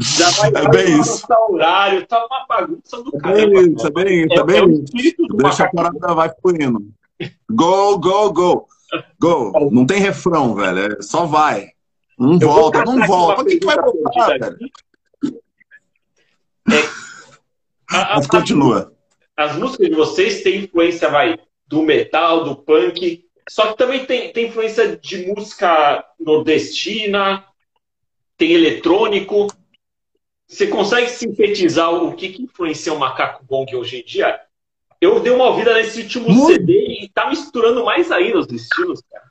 [0.00, 1.24] Já vai, é bem isso.
[1.50, 3.40] horário, tá uma bagunça do cara.
[3.40, 5.36] É bem isso, é bem isso, é, é bem é isso.
[5.36, 6.84] Deixa a parada, vai fluindo.
[7.48, 8.66] Go, go, go.
[9.20, 9.70] Go.
[9.70, 10.96] Não tem refrão, velho.
[10.98, 11.68] É só vai.
[12.18, 13.42] Não volta, não volta.
[13.42, 14.58] O que, que vai voltar, velho?
[16.70, 16.98] É,
[17.90, 18.92] a, Mas continua.
[19.36, 24.04] As, as músicas de vocês têm influência, vai, do metal, do punk, só que também
[24.04, 27.44] tem, tem influência de música nordestina,
[28.36, 29.48] tem eletrônico.
[30.46, 34.38] Você consegue sintetizar o que, que influencia o Macaco Bong hoje em dia?
[35.00, 36.52] Eu dei uma ouvida nesse último Muito.
[36.52, 39.28] CD e tá misturando mais ainda os estilos, cara.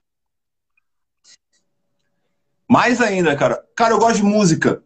[2.68, 3.64] Mais ainda, cara.
[3.76, 4.84] Cara, eu gosto de música,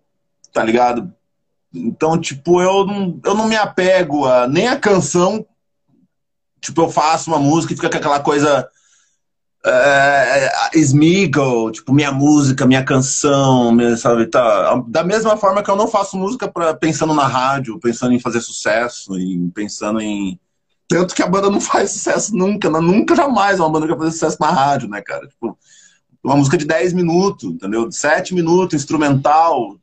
[0.52, 1.14] tá ligado?
[1.74, 5.46] Então, tipo, eu não, eu não me apego a nem a canção.
[6.60, 8.68] Tipo, eu faço uma música e fica com aquela coisa.
[9.64, 14.84] É, Smiggle, tipo, minha música, minha canção, minha, sabe, tá.
[14.88, 18.42] Da mesma forma que eu não faço música pra, pensando na rádio, pensando em fazer
[18.42, 20.40] sucesso, e pensando em.
[20.88, 24.12] Tanto que a banda não faz sucesso nunca, nunca jamais uma banda que vai fazer
[24.12, 25.28] sucesso na rádio, né, cara?
[25.28, 25.58] Tipo,
[26.24, 27.90] Uma música de 10 minutos, entendeu?
[27.92, 29.78] 7 minutos, instrumental.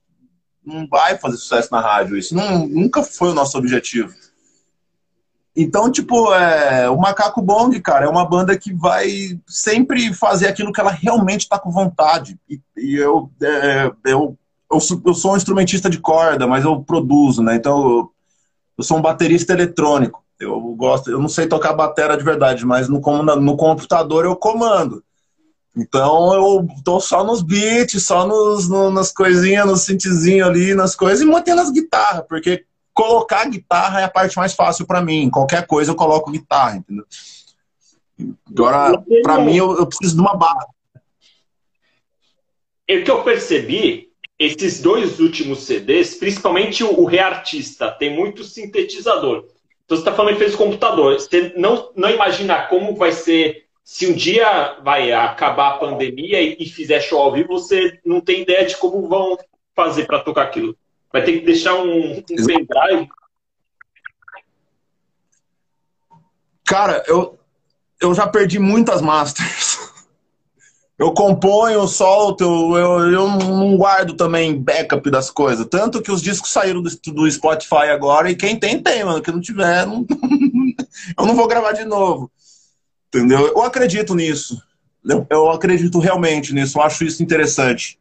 [0.68, 2.16] Não vai fazer sucesso na rádio.
[2.16, 4.12] Isso não, nunca foi o nosso objetivo.
[5.56, 10.72] Então, tipo, é, o Macaco Bong, cara, é uma banda que vai sempre fazer aquilo
[10.72, 12.38] que ela realmente está com vontade.
[12.48, 14.38] E, e eu, é, eu,
[14.70, 17.56] eu, eu, sou um instrumentista de corda, mas eu produzo, né?
[17.56, 18.12] Então, eu,
[18.76, 20.22] eu sou um baterista eletrônico.
[20.38, 25.02] Eu gosto, eu não sei tocar batera de verdade, mas no, no computador eu comando.
[25.78, 30.96] Então eu tô só nos beats, só nos, no, nas coisinhas, nos synthzinhos ali, nas
[30.96, 35.30] coisas, e mantendo as guitarras, porque colocar guitarra é a parte mais fácil para mim.
[35.30, 37.06] Qualquer coisa eu coloco guitarra, entendeu?
[38.50, 40.66] Agora, para mim, eu, eu, preciso de uma barra.
[42.90, 49.44] O que eu percebi, esses dois últimos CDs, principalmente o, o Reartista, tem muito sintetizador.
[49.84, 51.14] Então você está falando que fez computador.
[51.14, 56.68] Você não, não imagina como vai ser se um dia vai acabar a pandemia e,
[56.68, 59.38] fizer show ao vivo, você não tem ideia de como vão
[59.74, 60.76] fazer para tocar aquilo.
[61.10, 63.08] Vai ter que deixar um, um pendrive.
[66.66, 67.38] Cara, eu,
[67.98, 69.78] eu já perdi muitas masters.
[70.98, 72.42] Eu componho, solto,
[72.76, 75.64] eu, eu, não guardo também backup das coisas.
[75.70, 79.22] Tanto que os discos saíram do, do Spotify agora e quem tem, tem, mano.
[79.22, 80.04] Quem não tiver, não,
[81.16, 82.28] eu não vou gravar de novo.
[83.08, 83.48] Entendeu?
[83.48, 84.62] Eu acredito nisso.
[85.04, 86.78] Eu, eu acredito realmente nisso.
[86.78, 87.98] Eu acho isso interessante.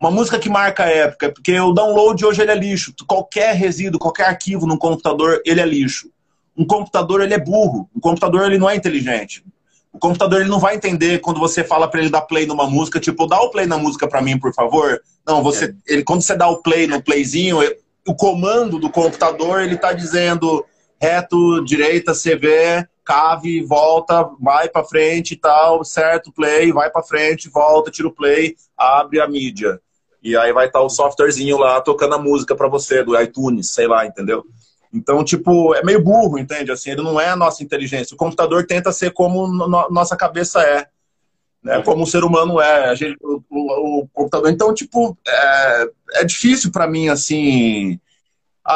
[0.00, 2.94] Uma música que marca a época, porque o download hoje ele é lixo.
[3.06, 6.10] Qualquer resíduo, qualquer arquivo no computador, ele é lixo.
[6.56, 7.88] Um computador ele é burro.
[7.94, 9.44] Um computador ele não é inteligente.
[9.92, 13.00] O computador ele não vai entender quando você fala para ele dar play numa música,
[13.00, 15.00] tipo, dá o play na música para mim, por favor.
[15.26, 15.74] Não, você, é.
[15.86, 17.58] ele, quando você dá o play no playzinho,
[18.06, 20.64] o comando do computador ele está dizendo
[21.00, 27.50] reto, direita, CV, cave, volta, vai para frente e tal, certo, play, vai para frente,
[27.50, 29.80] volta, tira o play, abre a mídia.
[30.22, 33.70] E aí vai estar tá o softwarezinho lá tocando a música para você, do iTunes,
[33.70, 34.44] sei lá, entendeu?
[34.94, 36.70] Então, tipo, é meio burro, entende?
[36.70, 38.14] Assim, ele não é a nossa inteligência.
[38.14, 40.86] O computador tenta ser como no, nossa cabeça é,
[41.64, 41.82] né?
[41.82, 42.90] Como o ser humano é.
[42.90, 44.50] A gente, o, o, o computador.
[44.50, 47.98] Então, tipo, é, é difícil para mim, assim,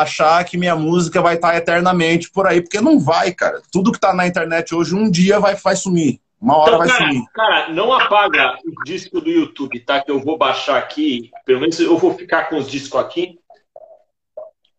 [0.01, 3.63] achar que minha música vai estar eternamente por aí, porque não vai, cara.
[3.73, 6.21] Tudo que tá na internet hoje, um dia vai, vai sumir.
[6.41, 7.25] Uma hora então, vai cara, sumir.
[7.33, 10.03] Cara, não apaga o disco do YouTube, tá?
[10.03, 11.31] Que eu vou baixar aqui.
[11.47, 13.39] Pelo menos eu vou ficar com os discos aqui.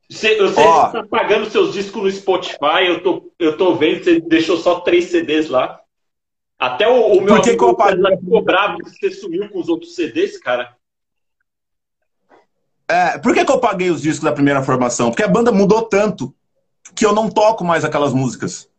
[0.08, 4.56] Você, você está pagando seus discos no Spotify, eu tô, eu tô vendo, você deixou
[4.58, 5.80] só três CDs lá.
[6.60, 10.38] Até o, o meu que amigo ficou bravo que você sumiu com os outros CDs,
[10.38, 10.75] cara.
[12.88, 15.10] É, por que, que eu paguei os discos da primeira formação?
[15.10, 16.34] Porque a banda mudou tanto
[16.94, 18.70] que eu não toco mais aquelas músicas.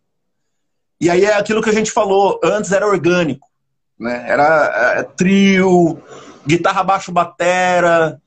[1.00, 3.48] E aí é aquilo que a gente falou, antes era orgânico,
[3.98, 4.24] né?
[4.28, 6.00] Era é, trio,
[6.46, 8.20] guitarra baixo batera,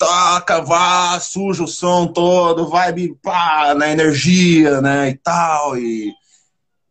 [0.00, 6.10] toca, vá, suja o som todo, vibe, pá, na energia, né, e tal, e,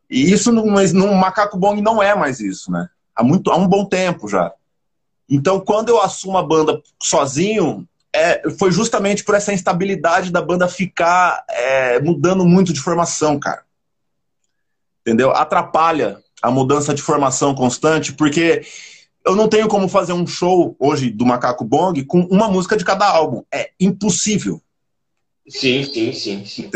[0.07, 3.67] e isso no, no Macaco Bong não é mais isso, né, há, muito, há um
[3.67, 4.53] bom tempo já.
[5.27, 10.67] Então, quando eu assumo a banda sozinho, é, foi justamente por essa instabilidade da banda
[10.67, 13.63] ficar é, mudando muito de formação, cara.
[15.01, 15.31] Entendeu?
[15.31, 18.61] Atrapalha a mudança de formação constante, porque
[19.25, 22.85] eu não tenho como fazer um show hoje do Macaco Bong com uma música de
[22.85, 23.43] cada álbum.
[23.51, 24.61] É impossível.
[25.47, 26.69] Sim, sim, sim, sim.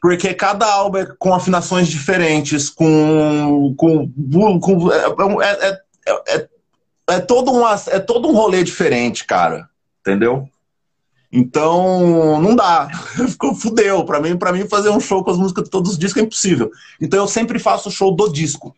[0.00, 3.74] Porque cada álbum é com afinações diferentes, com.
[3.76, 6.48] com, com é, é, é, é,
[7.08, 9.68] é, todo um, é todo um rolê diferente, cara.
[10.04, 10.48] Entendeu?
[11.32, 12.88] Então, não dá.
[13.28, 14.04] Ficou fudeu.
[14.04, 16.26] Pra mim, pra mim, fazer um show com as músicas de todos os discos é
[16.26, 16.70] impossível.
[17.00, 18.74] Então, eu sempre faço show do disco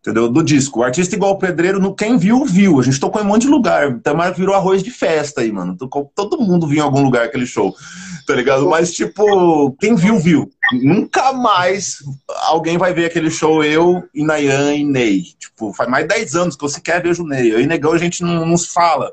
[0.00, 0.28] entendeu?
[0.28, 0.80] Do disco.
[0.80, 2.80] O artista igual o pedreiro, quem viu, viu.
[2.80, 4.00] A gente tocou em um monte de lugar.
[4.16, 5.76] Mais virou arroz de festa aí, mano.
[5.76, 7.74] Tocou, todo mundo viu em algum lugar aquele show,
[8.26, 8.68] tá ligado?
[8.68, 10.50] Mas, tipo, quem viu, viu.
[10.72, 11.98] Nunca mais
[12.46, 15.22] alguém vai ver aquele show, eu e Nayan e Ney.
[15.38, 17.52] Tipo, faz mais de 10 anos que você quer ver o Ney.
[17.52, 19.12] Eu e Negão a gente não, não se fala.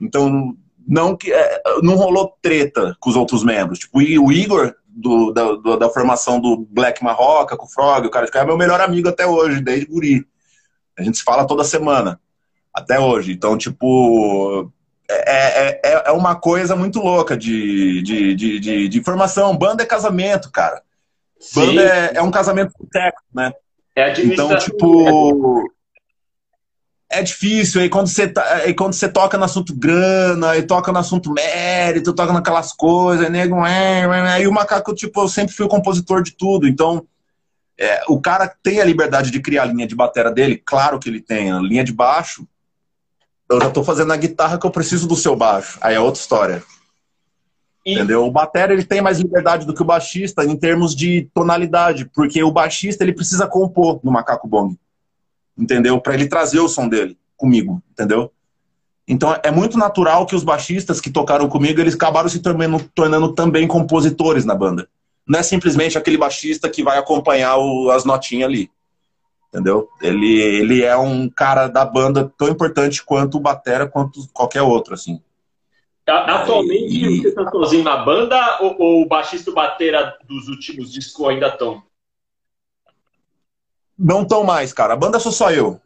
[0.00, 3.80] Então, não que é, não rolou treta com os outros membros.
[3.80, 8.10] Tipo, o Igor do, da, do, da, formação do Black Marroca, com o Frog, o
[8.10, 10.26] cara de é meu melhor amigo até hoje, desde guri.
[10.98, 12.20] A gente se fala toda semana,
[12.74, 13.32] até hoje.
[13.32, 14.70] Então, tipo,
[15.08, 19.56] é, é, é, é uma coisa muito louca de, de, de, de, de informação.
[19.56, 20.82] Banda é casamento, cara.
[21.54, 23.52] Banda é, é, um casamento com técnico, né?
[23.96, 25.70] É então, tipo
[27.10, 27.80] é difícil.
[27.80, 31.32] Aí quando você, tá, aí quando você toca no assunto grana, e toca no assunto
[31.32, 35.66] mérito, toca naquelas coisas, nego, é, é, é, aí o macaco, tipo, eu sempre fui
[35.66, 36.66] o compositor de tudo.
[36.66, 37.06] Então,
[37.82, 40.62] É, o cara tem a liberdade de criar a linha de bateria dele?
[40.62, 41.50] Claro que ele tem.
[41.50, 42.46] A linha de baixo,
[43.50, 45.78] eu já estou fazendo a guitarra que eu preciso do seu baixo.
[45.80, 46.62] Aí é outra história.
[47.86, 47.94] E...
[47.94, 48.26] Entendeu?
[48.26, 52.42] O batera ele tem mais liberdade do que o baixista em termos de tonalidade, porque
[52.44, 54.76] o baixista ele precisa compor no macaco bong.
[55.60, 56.00] Entendeu?
[56.00, 58.32] Para ele trazer o som dele comigo, entendeu?
[59.06, 63.34] Então é muito natural que os baixistas que tocaram comigo, eles acabaram se tornando, tornando
[63.34, 64.88] também compositores na banda.
[65.26, 68.70] Não é simplesmente aquele baixista que vai acompanhar o, as notinhas ali.
[69.48, 69.88] Entendeu?
[70.00, 74.94] Ele, ele é um cara da banda tão importante quanto o batera, quanto qualquer outro,
[74.94, 75.20] assim.
[76.06, 77.20] Atualmente e...
[77.20, 81.28] você está sozinho na banda ou, ou o baixista e o batera dos últimos discos
[81.28, 81.82] ainda estão?
[84.02, 84.94] Não estão mais, cara.
[84.94, 85.78] A banda sou só eu.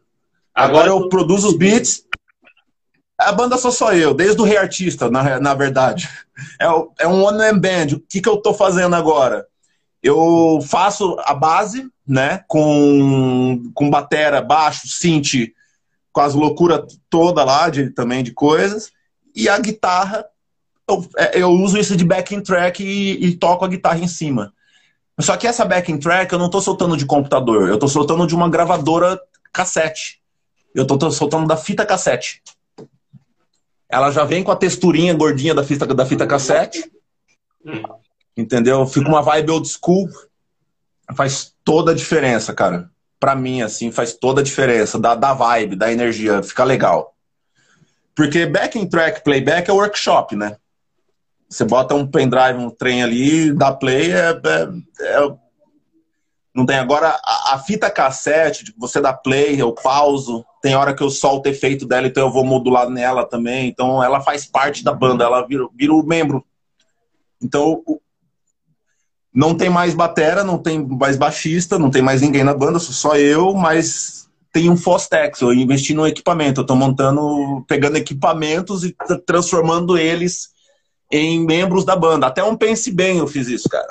[0.54, 1.08] Agora, Agora eu tô...
[1.08, 2.04] produzo os beats.
[3.18, 6.08] A banda sou só eu, desde o Rei Artista, na, na verdade.
[6.60, 6.66] É,
[7.00, 7.96] é um one-man band.
[7.96, 9.46] O que, que eu tô fazendo agora?
[10.00, 12.44] Eu faço a base, né?
[12.46, 15.52] Com, com batera, baixo, synth,
[16.12, 18.92] com as loucuras toda lá de, também de coisas.
[19.34, 20.24] E a guitarra,
[20.88, 24.53] eu, é, eu uso isso de backing track e, e toco a guitarra em cima.
[25.20, 28.34] Só que essa backing track eu não estou soltando de computador, eu estou soltando de
[28.34, 29.20] uma gravadora
[29.52, 30.20] cassete.
[30.74, 32.42] Eu estou soltando da fita cassete.
[33.88, 36.90] Ela já vem com a texturinha gordinha da fita, da fita cassete.
[38.36, 38.84] Entendeu?
[38.86, 40.08] Fica uma vibe old school.
[41.14, 42.90] Faz toda a diferença, cara.
[43.20, 44.98] Pra mim, assim, faz toda a diferença.
[44.98, 46.42] Da, da vibe, da energia.
[46.42, 47.14] Fica legal.
[48.16, 50.56] Porque backing track, playback é workshop, né?
[51.54, 54.68] Você bota um pendrive, um trem ali, dá play, é, é,
[55.00, 55.34] é
[56.52, 60.92] não tem agora a, a, fita cassete, tipo, você dá play, eu pauso, tem hora
[60.92, 63.68] que eu solto o efeito dela, então eu vou modular nela também.
[63.68, 66.44] Então ela faz parte da banda, ela vira, vira o membro.
[67.40, 67.84] Então
[69.32, 73.16] não tem mais batera, não tem mais baixista, não tem mais ninguém na banda, só
[73.16, 78.94] eu, mas tem um Fostex, eu investi no equipamento, eu tô montando, pegando equipamentos e
[79.24, 80.53] transformando eles
[81.14, 82.26] em membros da banda.
[82.26, 83.86] Até um Pense Bem eu fiz isso, cara.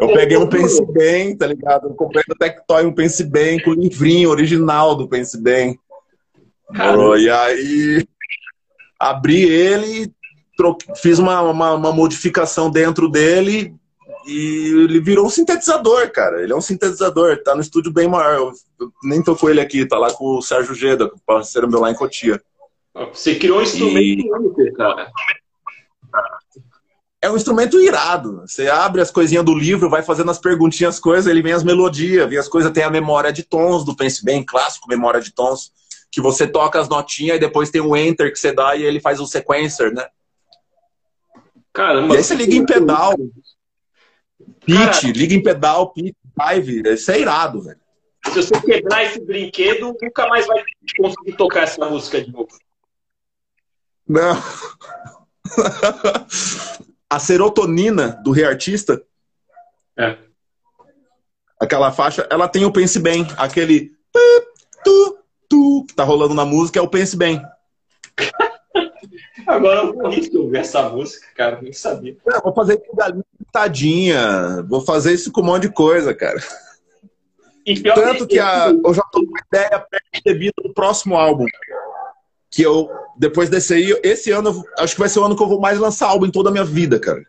[0.00, 1.88] eu peguei um Pense Bem, tá ligado?
[1.88, 5.76] Eu comprei no Tectoy um Pense Bem com o livrinho original do Pense Bem.
[7.18, 8.06] e aí
[9.00, 10.12] abri ele,
[10.96, 13.74] fiz uma, uma, uma, modificação dentro dele
[14.26, 16.40] e ele virou um sintetizador, cara.
[16.40, 18.34] Ele é um sintetizador, tá no estúdio bem maior.
[18.34, 21.80] Eu, eu nem tô com ele aqui, tá lá com o Sérgio Geda, parceiro meu
[21.80, 22.40] lá em Cotia.
[22.94, 24.32] Você criou um instrumento e...
[24.32, 25.10] único, cara.
[27.20, 28.42] É um instrumento irado.
[28.46, 31.64] Você abre as coisinhas do livro, vai fazendo as perguntinhas, as coisas, ele vem as
[31.64, 35.32] melodias, vem as coisas, tem a memória de tons do Pense Bem, clássico memória de
[35.32, 35.72] tons,
[36.12, 39.00] que você toca as notinhas e depois tem um enter que você dá e ele
[39.00, 40.06] faz o sequencer, né?
[41.72, 42.14] Caramba.
[42.14, 43.16] E aí você liga em pedal.
[44.64, 46.82] Pitch, liga em pedal, pitch, drive.
[46.86, 47.80] Isso é irado, velho.
[48.26, 50.62] Se você quebrar esse brinquedo, nunca mais vai
[50.96, 52.48] conseguir tocar essa música de novo.
[54.08, 54.36] Não.
[57.08, 59.02] a serotonina do reartista.
[59.96, 60.18] É.
[61.60, 63.26] Aquela faixa, ela tem o Pense Bem.
[63.36, 63.92] Aquele
[64.84, 67.40] tu, tu, que tá rolando na música é o Pense Bem.
[69.46, 72.16] Agora eu vou ouvir essa música, cara, nem sabia.
[72.24, 76.42] Não, vou fazer com galinha pintadinha, vou fazer isso com um monte de coisa, cara.
[77.94, 81.46] Tanto que a, eu já tô com ideia pré-concebida do próximo álbum
[82.54, 85.48] que eu, depois desse aí, esse ano, acho que vai ser o ano que eu
[85.48, 87.20] vou mais lançar álbum em toda a minha vida, cara.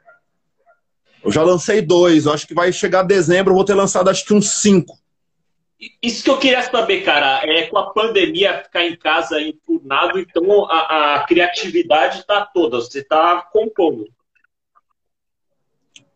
[1.23, 4.23] Eu já lancei dois, eu acho que vai chegar dezembro, eu vou ter lançado acho
[4.23, 4.95] que uns cinco.
[6.01, 10.65] Isso que eu queria saber, cara, é com a pandemia ficar em casa enfurnado, então
[10.65, 14.07] a, a criatividade tá toda, você tá compondo.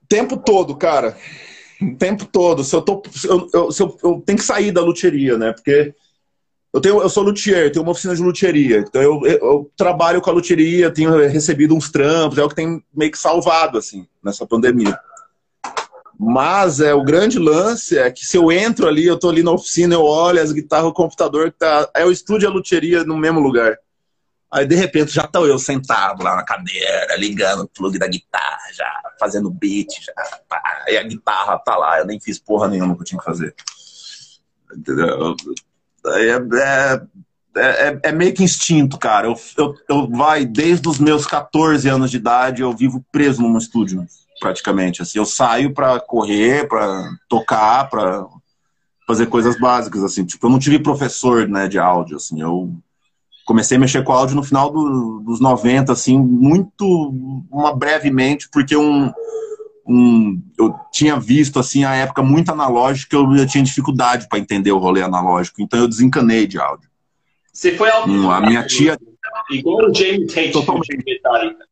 [0.08, 1.18] Tempo todo, cara.
[1.82, 2.64] O tempo todo.
[2.64, 5.54] Se eu, tô, eu, eu, se eu, eu tenho que sair da luteria, né?
[5.54, 5.94] Porque
[6.74, 8.80] eu, tenho, eu sou luthier, tenho uma oficina de luthieria.
[8.80, 12.56] Então eu, eu, eu, trabalho com a luthieria, tenho recebido uns trampos, é o que
[12.56, 14.98] tem meio que salvado, assim, nessa pandemia.
[16.20, 19.52] Mas é o grande lance é que se eu entro ali, eu tô ali na
[19.52, 23.18] oficina, eu olho as guitarras, o computador, tá, é o estúdio e a luthieria no
[23.18, 23.78] mesmo lugar.
[24.52, 28.60] Aí de repente já tô eu sentado lá na cadeira, ligando o plug da guitarra,
[28.74, 30.14] já fazendo beat, já,
[30.48, 33.26] pá, e a guitarra tá lá, eu nem fiz porra nenhuma que eu tinha que
[33.26, 33.56] fazer.
[34.76, 35.36] Entendeu?
[36.06, 37.02] É, é,
[37.56, 39.28] é, é, meio que instinto, cara.
[39.28, 43.58] Eu, eu, eu vai desde os meus 14 anos de idade, eu vivo preso num
[43.58, 44.06] estúdio,
[44.40, 45.02] praticamente.
[45.02, 48.26] Assim, eu saio para correr, para tocar, para
[49.08, 50.24] fazer coisas básicas, assim.
[50.24, 52.42] Tipo, eu não tive professor, né, de áudio, assim.
[52.42, 52.72] Eu
[53.46, 56.86] comecei a mexer com áudio no final do, dos 90, assim, muito,
[57.52, 59.12] uma brevemente, porque um
[59.90, 64.72] um, eu tinha visto assim a época muito analógica, eu, eu tinha dificuldade para entender
[64.72, 66.88] o rolê analógico, então eu desencanei de áudio.
[67.52, 68.98] Você foi ao hum, A minha tia.
[69.50, 71.04] Igual o James Tate Totalmente.
[71.04, 71.66] Metallica.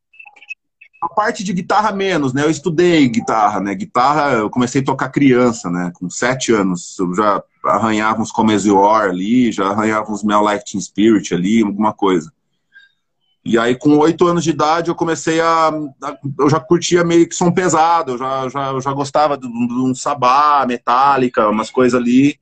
[1.00, 2.44] A parte de guitarra menos, né?
[2.44, 3.76] Eu estudei guitarra, né?
[3.76, 5.92] Guitarra, eu comecei a tocar criança, né?
[5.94, 6.98] Com sete anos.
[6.98, 11.62] Eu já arranhava uns Come War ali, já arranhava uns Mel Like Teen Spirit ali,
[11.62, 12.34] alguma coisa.
[13.48, 17.28] E aí, com oito anos de idade, eu comecei a, a, Eu já curtia meio
[17.30, 21.72] que som pesado, eu já, já, eu já gostava de, de um sabá, metálica, umas
[21.72, 22.38] coisas ali.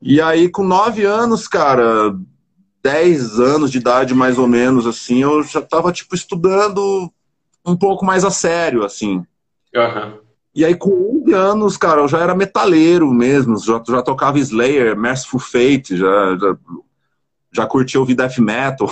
[0.00, 2.16] E aí, com nove anos, cara,
[2.80, 7.12] dez anos de idade mais ou menos, assim, eu já tava, tipo, estudando
[7.66, 9.16] um pouco mais a sério, assim.
[9.74, 10.18] Uhum.
[10.54, 14.96] E aí, com 11 anos, cara, eu já era metaleiro mesmo, já, já tocava Slayer,
[14.96, 16.56] Merciful Fate, já, já,
[17.50, 18.88] já curtia ouvir death metal.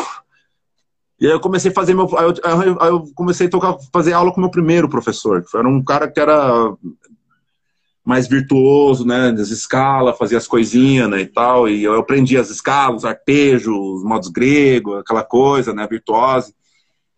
[1.20, 2.08] E aí eu comecei a fazer meu.
[2.16, 5.68] Aí eu, aí eu comecei a tocar, fazer aula com meu primeiro professor, que era
[5.68, 6.72] um cara que era
[8.04, 9.30] mais virtuoso, né?
[9.30, 11.20] As escalas, fazia as coisinhas, né?
[11.20, 11.68] E tal.
[11.68, 15.86] E eu aprendi as escalas, os arpejos, os modos grego, aquela coisa, né?
[15.86, 16.54] Virtuose.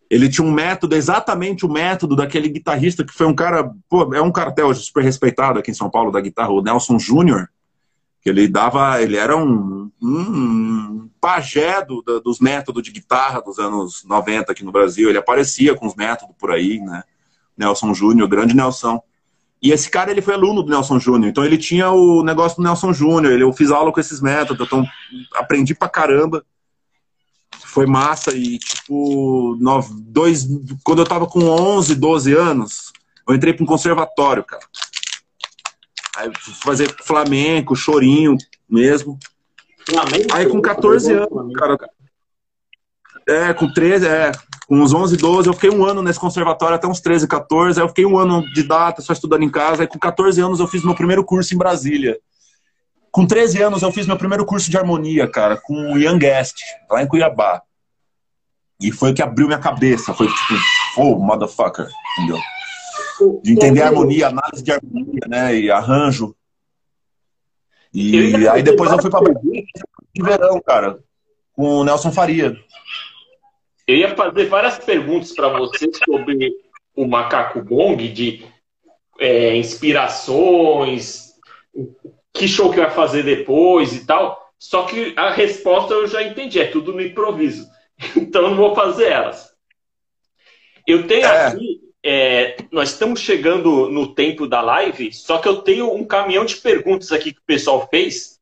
[0.09, 4.21] Ele tinha um método, exatamente o método daquele guitarrista que foi um cara, pô, é
[4.21, 7.47] um cartel super respeitado aqui em São Paulo da guitarra, o Nelson Júnior,
[8.21, 14.03] que ele dava, ele era um, um pajé do, dos métodos de guitarra dos anos
[14.03, 15.07] 90 aqui no Brasil.
[15.07, 17.03] Ele aparecia com os métodos por aí, né?
[17.55, 19.01] Nelson Júnior, grande Nelson.
[19.61, 22.63] E esse cara, ele foi aluno do Nelson Júnior, então ele tinha o negócio do
[22.63, 24.83] Nelson Júnior, eu fiz aula com esses métodos, então
[25.35, 26.43] aprendi pra caramba.
[27.65, 30.47] Foi massa e, tipo, nove, dois,
[30.83, 32.91] quando eu tava com 11, 12 anos,
[33.27, 34.65] eu entrei para um conservatório, cara.
[36.17, 36.31] Aí
[36.63, 38.35] fazer flamenco, chorinho
[38.67, 39.19] mesmo.
[39.89, 40.27] Flamengo?
[40.31, 41.77] Aí com 14 anos, cara.
[43.27, 44.31] É, com 13, é.
[44.67, 47.79] Com uns 11, 12, eu fiquei um ano nesse conservatório, até uns 13, 14.
[47.79, 49.83] Aí eu fiquei um ano de data, só estudando em casa.
[49.83, 52.17] Aí com 14 anos eu fiz meu primeiro curso em Brasília.
[53.11, 56.55] Com 13 anos eu fiz meu primeiro curso de harmonia, cara, com o Young Guest,
[56.89, 57.61] lá em Cuiabá.
[58.81, 60.13] E foi o que abriu minha cabeça.
[60.13, 60.53] Foi tipo,
[60.97, 62.39] oh, motherfucker, entendeu?
[63.43, 65.55] De entender a harmonia, análise de harmonia, né?
[65.55, 66.33] E arranjo.
[67.93, 69.33] E aí depois eu fui para
[70.13, 70.99] de verão, cara,
[71.53, 72.57] com o Nelson Faria.
[73.87, 76.53] Eu ia fazer várias perguntas para você sobre
[76.95, 78.45] o Macaco Bong, de
[79.19, 81.31] é, inspirações,
[82.33, 84.39] que show que vai fazer depois e tal.
[84.57, 87.69] Só que a resposta eu já entendi, é tudo no improviso.
[88.15, 89.51] Então eu não vou fazer elas.
[90.87, 91.47] Eu tenho é.
[91.47, 96.45] aqui é, nós estamos chegando no tempo da live, só que eu tenho um caminhão
[96.45, 98.39] de perguntas aqui que o pessoal fez.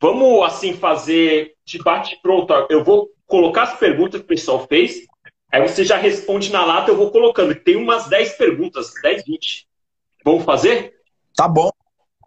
[0.00, 2.52] Vamos, assim, fazer de bate-pronto.
[2.68, 5.06] Eu vou colocar as perguntas que o pessoal fez,
[5.50, 7.54] aí você já responde na lata, eu vou colocando.
[7.54, 9.68] Tem umas 10 perguntas, 10, 20.
[10.24, 11.00] Vamos fazer?
[11.34, 11.70] Tá bom.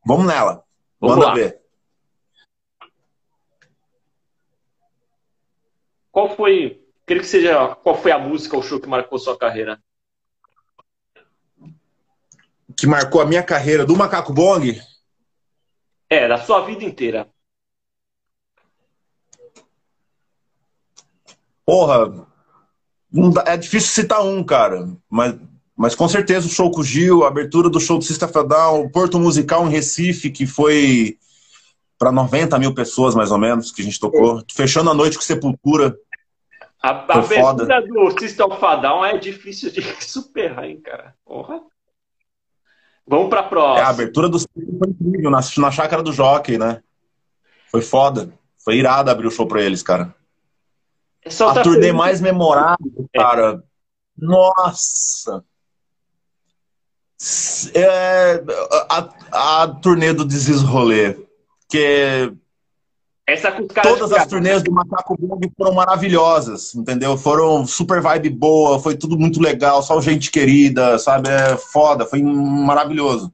[0.05, 0.63] Vamos nela.
[0.99, 1.33] Vamos Manda lá.
[1.35, 1.61] ver.
[6.11, 9.81] Qual foi, queria que seja, qual foi a música ou show que marcou sua carreira?
[12.77, 14.79] Que marcou a minha carreira do Macaco Bong?
[16.09, 17.27] É, da sua vida inteira.
[21.65, 22.27] Porra,
[23.45, 24.87] é difícil citar um, cara.
[25.09, 25.35] Mas,
[25.75, 28.81] mas com certeza o show com o Gil, a abertura do show do Sista Fedal,
[28.81, 31.17] o Porto Musical em Recife, que foi
[31.97, 34.43] para 90 mil pessoas, mais ou menos, que a gente tocou.
[34.51, 35.95] Fechando a noite com Sepultura.
[36.81, 38.61] A, a abertura do System of
[39.05, 41.15] é difícil de superar, hein, cara.
[41.25, 41.61] Porra.
[43.05, 43.79] Vamos para a próxima.
[43.79, 46.81] É, a abertura do foi incrível, na, na chácara do Jockey, né?
[47.69, 48.33] Foi foda.
[48.63, 50.15] Foi irado abrir o show pra eles, cara.
[51.25, 51.93] É a turnê pergunta.
[51.93, 53.19] mais memorável, é.
[53.19, 53.61] cara.
[53.61, 53.73] É.
[54.17, 55.43] Nossa!
[57.73, 58.43] É,
[58.89, 61.17] a, a turnê do Desis Rolê.
[61.69, 62.33] Que
[63.25, 67.17] essa Todas as turnês do Macaco Bong foram maravilhosas, entendeu?
[67.17, 71.29] Foram super vibe boa, foi tudo muito legal, só gente querida, sabe?
[71.29, 73.33] É foda, foi maravilhoso.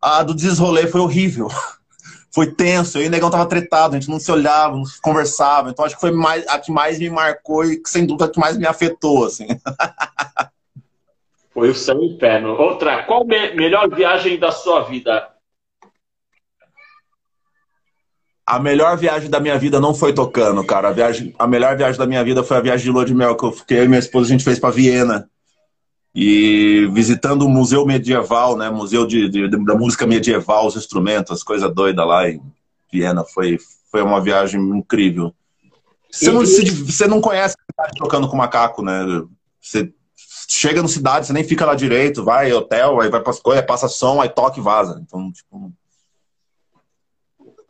[0.00, 1.48] A do Desrolê foi horrível.
[2.34, 5.00] Foi tenso, eu e o Negão tava tretado, a gente não se olhava, não se
[5.00, 5.70] conversava.
[5.70, 8.40] Então acho que foi mais, a que mais me marcou e sem dúvida a que
[8.40, 9.46] mais me afetou, assim.
[11.54, 12.60] Foi o seu inferno.
[12.60, 15.28] Outra, qual me melhor viagem da sua vida?
[18.46, 20.88] A melhor viagem da minha vida não foi tocando, cara.
[20.88, 23.36] A, viagem, a melhor viagem da minha vida foi a viagem de lua de mel
[23.36, 25.28] que eu fiquei e minha esposa a gente fez para Viena.
[26.14, 28.70] E visitando o museu medieval, né?
[28.70, 32.40] Museu de, de, da música medieval, os instrumentos, as coisas doidas lá em
[32.92, 33.24] Viena.
[33.24, 33.58] Foi,
[33.90, 35.34] foi uma viagem incrível.
[36.10, 37.56] Você não, você não conhece
[37.96, 39.04] tocando com macaco, né?
[39.60, 39.92] Você,
[40.48, 43.64] chega no cidade, você nem fica lá direito, vai hotel, aí vai para as coisas,
[43.66, 45.00] passa som, aí toca e vaza.
[45.04, 45.72] Então, tipo.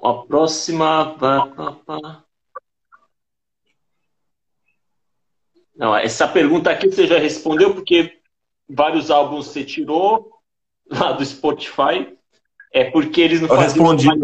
[0.05, 1.17] A próxima.
[5.75, 8.19] Não, essa pergunta aqui você já respondeu, porque
[8.69, 10.31] vários álbuns você tirou
[10.91, 12.17] lá do Spotify.
[12.71, 14.07] É porque eles não Eu respondi.
[14.07, 14.21] Mais,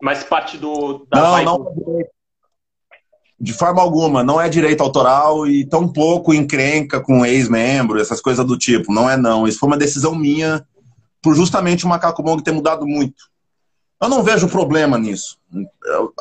[0.00, 1.04] mais parte do.
[1.10, 1.44] Da não, vibe.
[1.46, 2.06] não.
[3.40, 8.46] De forma alguma, não é direito autoral e tão pouco encrenca com ex-membro, essas coisas
[8.46, 8.92] do tipo.
[8.92, 9.48] Não é não.
[9.48, 10.64] Isso foi uma decisão minha
[11.20, 13.35] por justamente o Macaco Bong ter mudado muito.
[14.00, 15.38] Eu não vejo problema nisso.
[15.84, 16.12] Eu,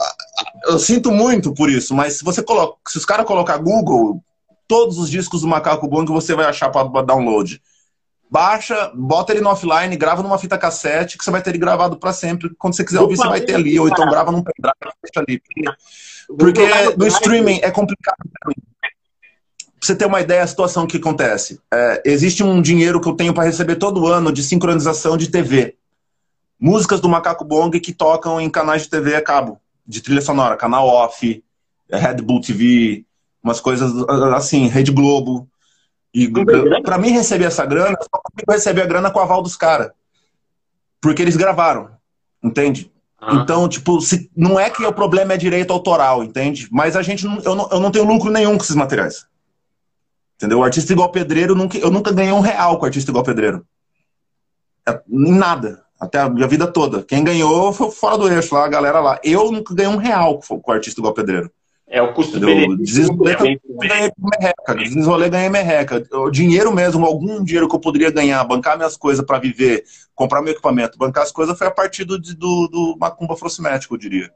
[0.67, 4.23] eu, sinto muito por isso, mas se você coloca, se os caras colocar Google,
[4.67, 7.61] todos os discos do Macaco Bong você vai achar para download.
[8.31, 11.97] Baixa, bota ele no offline, grava numa fita cassete que você vai ter ele gravado
[11.97, 12.49] para sempre.
[12.57, 15.41] Quando você quiser ouvir, você vai ter ali, ou então grava num pendrive, deixa ali.
[16.39, 16.61] Porque
[16.97, 18.17] no streaming é complicado.
[18.43, 18.53] Pra
[19.81, 21.59] você ter uma ideia da situação que acontece.
[21.71, 25.77] É, existe um dinheiro que eu tenho para receber todo ano de sincronização de TV
[26.59, 30.57] músicas do Macaco Bong que tocam em canais de TV a cabo, de trilha sonora,
[30.57, 31.43] canal off,
[31.89, 33.05] Red Bull TV,
[33.43, 33.91] umas coisas
[34.35, 35.47] assim, Rede Globo.
[36.13, 36.31] E
[36.81, 39.91] para mim receber essa grana, eu consigo receber a grana com o aval dos caras.
[41.01, 41.89] Porque eles gravaram,
[42.41, 42.91] entende?
[43.19, 43.35] Ah.
[43.35, 46.67] Então, tipo, se, não é que o problema é direito autoral, entende?
[46.71, 49.27] Mas a gente não, eu, não, eu não tenho lucro nenhum com esses materiais.
[50.35, 50.59] Entendeu?
[50.59, 53.65] O artista igual pedreiro, nunca, eu nunca ganhei um real com o artista igual pedreiro.
[54.87, 55.84] É, em nada.
[56.05, 57.03] Até a minha vida toda.
[57.03, 59.19] Quem ganhou foi fora do eixo lá, a galera lá.
[59.23, 61.51] Eu nunca ganhei um real com o artista igual pedreiro.
[61.87, 62.77] É o custo benefício.
[62.77, 64.75] Desenrolê ganhei merreca.
[64.75, 66.07] Desenrolê ganhei merreca.
[66.13, 69.83] O dinheiro mesmo, algum dinheiro que eu poderia ganhar, bancar minhas coisas para viver,
[70.15, 73.99] comprar meu equipamento, bancar as coisas, foi a partir do, do, do Macumba Frocimético, eu
[73.99, 74.31] diria.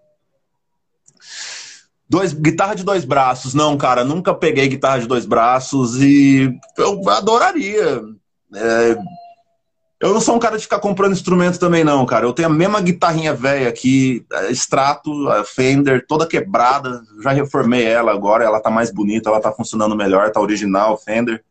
[2.08, 3.54] Dois, guitarra de dois braços.
[3.54, 8.02] Não, cara, nunca peguei guitarra de dois braços e eu adoraria.
[8.56, 8.98] É,
[10.00, 12.26] eu não sou um cara de ficar comprando instrumento também, não, cara.
[12.26, 17.04] Eu tenho a mesma guitarrinha velha aqui, extrato, a Fender, toda quebrada.
[17.22, 21.44] Já reformei ela agora, ela tá mais bonita, ela tá funcionando melhor, tá original, Fender.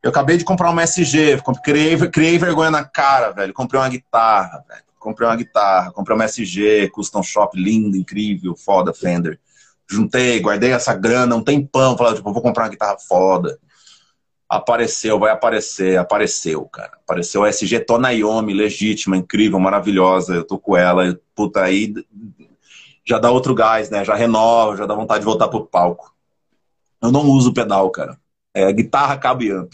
[0.00, 3.52] Eu acabei de comprar uma SG, criei, criei vergonha na cara, velho.
[3.52, 4.82] Comprei uma guitarra, velho.
[5.00, 9.40] Comprei uma guitarra, comprei uma SG, custom shop linda, incrível, foda, Fender.
[9.88, 13.58] Juntei, guardei essa grana um tempão, falei, tipo, vou comprar uma guitarra foda.
[14.48, 16.92] Apareceu, vai aparecer, apareceu, cara.
[17.02, 20.34] Apareceu a SG Tonayomi, legítima, incrível, maravilhosa.
[20.34, 21.92] Eu tô com ela, puta, aí
[23.04, 24.04] já dá outro gás, né?
[24.04, 26.14] Já renova, já dá vontade de voltar pro palco.
[27.02, 28.18] Eu não uso pedal, cara.
[28.54, 29.72] É guitarra, cabo e amp.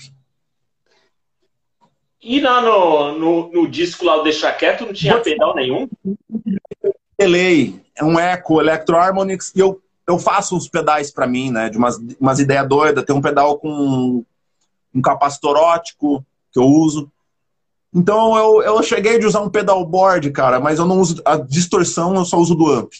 [2.22, 5.88] E lá no, no, no disco lá, o Deixa Quieto, não tinha pedal nenhum?
[7.18, 11.68] Delay, é um Echo, Electro Harmonix, e eu, eu faço uns pedais para mim, né?
[11.68, 13.04] De umas, umas ideias doidas.
[13.04, 14.24] Tem um pedal com
[14.94, 17.10] um capacitor ótico que eu uso.
[17.94, 22.14] Então eu, eu cheguei de usar um pedalboard, cara, mas eu não uso a distorção,
[22.14, 22.92] eu só uso do amp.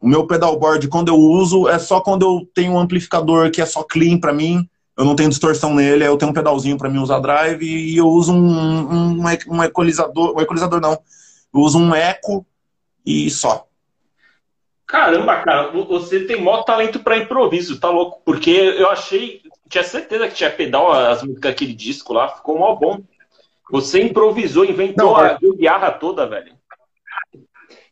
[0.00, 3.66] O meu pedalboard, quando eu uso, é só quando eu tenho um amplificador que é
[3.66, 4.66] só clean para mim,
[4.96, 8.06] eu não tenho distorção nele, eu tenho um pedalzinho para mim usar drive e eu
[8.06, 12.46] uso um, um, um equalizador, um equalizador não, eu uso um eco
[13.04, 13.66] e só.
[14.86, 18.22] Caramba, cara, você tem maior talento para improviso, tá louco?
[18.24, 22.74] Porque eu achei tinha certeza que tinha pedal as músicas daquele disco lá, ficou mó
[22.74, 23.00] bom.
[23.70, 26.58] Você improvisou, inventou não, a guitarra toda, velho.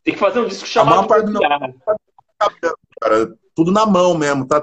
[0.02, 4.60] Tem que fazer um disco chamado parte do cara, tudo na mão mesmo, tá,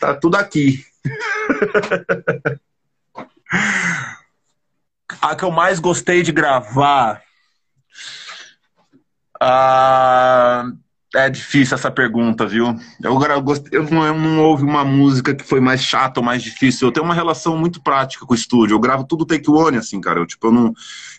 [0.00, 0.84] tá tudo aqui.
[5.22, 7.22] a que eu mais gostei de gravar.
[9.40, 10.72] Ah,
[11.14, 12.66] é difícil essa pergunta, viu?
[13.02, 13.18] Eu,
[13.72, 16.86] eu, não, eu não ouvi uma música que foi mais chata ou mais difícil.
[16.86, 18.74] Eu tenho uma relação muito prática com o estúdio.
[18.74, 20.20] Eu gravo tudo take one, assim, cara.
[20.20, 20.74] Eu, tipo, eu não,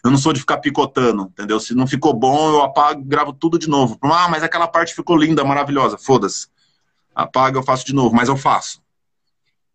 [0.06, 1.60] eu não sou de ficar picotando, entendeu?
[1.60, 3.98] Se não ficou bom, eu apago gravo tudo de novo.
[4.03, 5.98] Ah, mas aquela parte ficou linda, maravilhosa.
[5.98, 6.48] Foda-se.
[7.16, 8.16] Apaga, eu faço de novo.
[8.16, 8.82] Mas eu faço.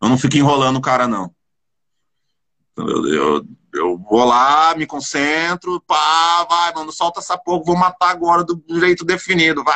[0.01, 1.34] Eu não fico enrolando o cara, não.
[2.77, 3.45] Eu, eu,
[3.75, 8.63] eu vou lá, me concentro, pá, vai, mano, solta essa porra, vou matar agora do
[8.81, 9.63] jeito definido.
[9.63, 9.75] Vai!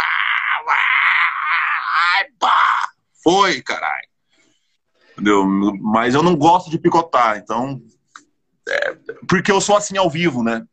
[2.16, 2.88] Ai, pá!
[3.22, 4.08] Foi, caralho.
[5.12, 5.44] Entendeu?
[5.80, 7.80] Mas eu não gosto de picotar, então.
[8.68, 8.96] É,
[9.28, 10.64] porque eu sou assim ao vivo, né?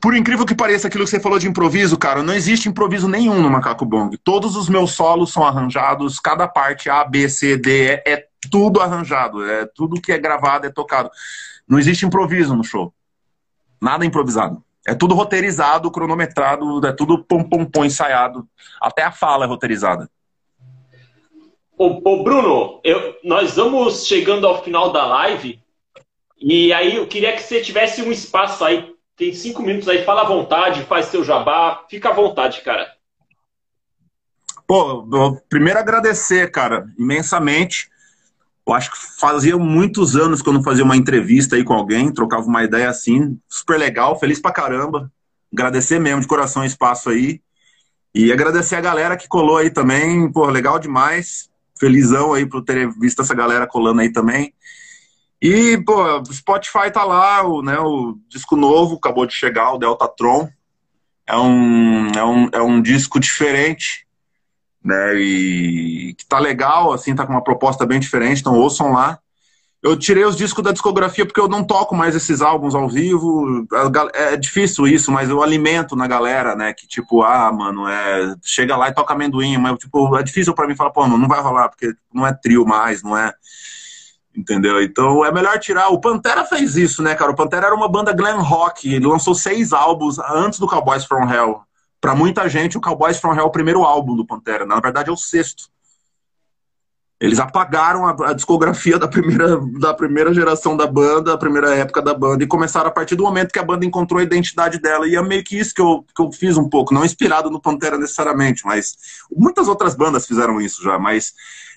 [0.00, 3.40] Por incrível que pareça, aquilo que você falou de improviso, cara, não existe improviso nenhum
[3.40, 4.16] no Macaco Bong.
[4.18, 8.80] Todos os meus solos são arranjados, cada parte A, B, C, D, é, é tudo
[8.80, 11.10] arranjado, é tudo que é gravado, é tocado.
[11.68, 12.92] Não existe improviso no show.
[13.80, 14.62] Nada improvisado.
[14.86, 18.48] É tudo roteirizado, cronometrado, é tudo pom pom pom ensaiado.
[18.80, 20.10] Até a fala é roteirizada.
[21.78, 25.60] Ô, ô Bruno, eu, nós vamos chegando ao final da live
[26.38, 30.22] E aí eu queria que você tivesse um espaço aí, tem cinco minutos aí, fala
[30.22, 32.92] à vontade, faz seu jabá, fica à vontade, cara.
[34.66, 35.06] Pô,
[35.48, 37.90] primeiro agradecer, cara, imensamente.
[38.66, 42.12] Eu acho que fazia muitos anos que eu não fazia uma entrevista aí com alguém,
[42.12, 45.10] trocava uma ideia assim, super legal, feliz pra caramba.
[45.52, 47.40] Agradecer mesmo de coração o espaço aí.
[48.14, 51.50] E agradecer a galera que colou aí também, pô, legal demais.
[51.78, 54.54] Felizão aí por ter visto essa galera colando aí também.
[55.40, 59.78] E, pô, o Spotify tá lá, o, né, o disco novo acabou de chegar, o
[59.78, 60.48] Deltatron.
[61.26, 64.06] É um, é um, é um disco diferente,
[64.84, 65.14] né?
[65.14, 69.18] E que tá legal, assim, tá com uma proposta bem diferente, então ouçam lá.
[69.82, 73.66] Eu tirei os discos da discografia porque eu não toco mais esses álbuns ao vivo.
[74.14, 76.72] É difícil isso, mas eu alimento na galera, né?
[76.72, 80.68] Que tipo, ah, mano, é, chega lá e toca amendoim, mas tipo, é difícil para
[80.68, 83.32] mim falar, pô, não, não vai rolar, porque não é trio mais, não é.
[84.34, 84.80] Entendeu?
[84.80, 85.88] Então é melhor tirar.
[85.88, 87.32] O Pantera fez isso, né, cara?
[87.32, 88.92] O Pantera era uma banda glam rock.
[88.92, 91.60] Ele lançou seis álbuns antes do Cowboys from Hell.
[92.02, 94.66] Para muita gente, o Cowboys from Hell é o primeiro álbum do Pantera.
[94.66, 95.70] Na verdade, é o sexto.
[97.20, 102.02] Eles apagaram a, a, discografia da primeira, da primeira geração da banda, a primeira época
[102.02, 105.06] da banda, e começaram a partir do momento que a banda encontrou a identidade dela.
[105.06, 107.60] E é meio que isso que eu, que eu fiz um pouco, não inspirado no
[107.60, 108.96] Pantera necessariamente, mas
[109.30, 110.98] muitas outras bandas fizeram isso já.
[110.98, 111.32] Mas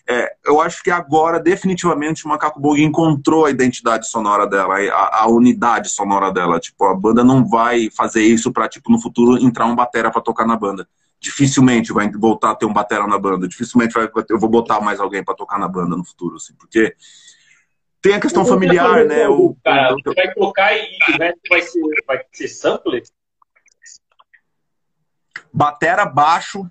[0.08, 5.24] é, eu acho que agora, definitivamente, o Macaco Bug encontrou a identidade sonora dela, a,
[5.24, 6.60] a, unidade sonora dela.
[6.60, 10.22] Tipo, a banda não vai fazer isso pra, tipo, no futuro entrar um batera pra
[10.22, 10.88] tocar na banda
[11.18, 15.00] dificilmente vai voltar a ter um batera na banda, dificilmente vai, eu vou botar mais
[15.00, 16.96] alguém para tocar na banda no futuro, assim, porque
[18.00, 19.28] tem a questão familiar, né?
[19.28, 23.04] O, cara, você vai tocar e resto vai ser, vai ser sampler?
[25.52, 26.70] Batera, baixo,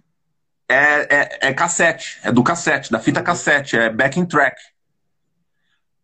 [0.68, 4.56] é, é, é cassete, é do cassete, da fita cassete, é backing track.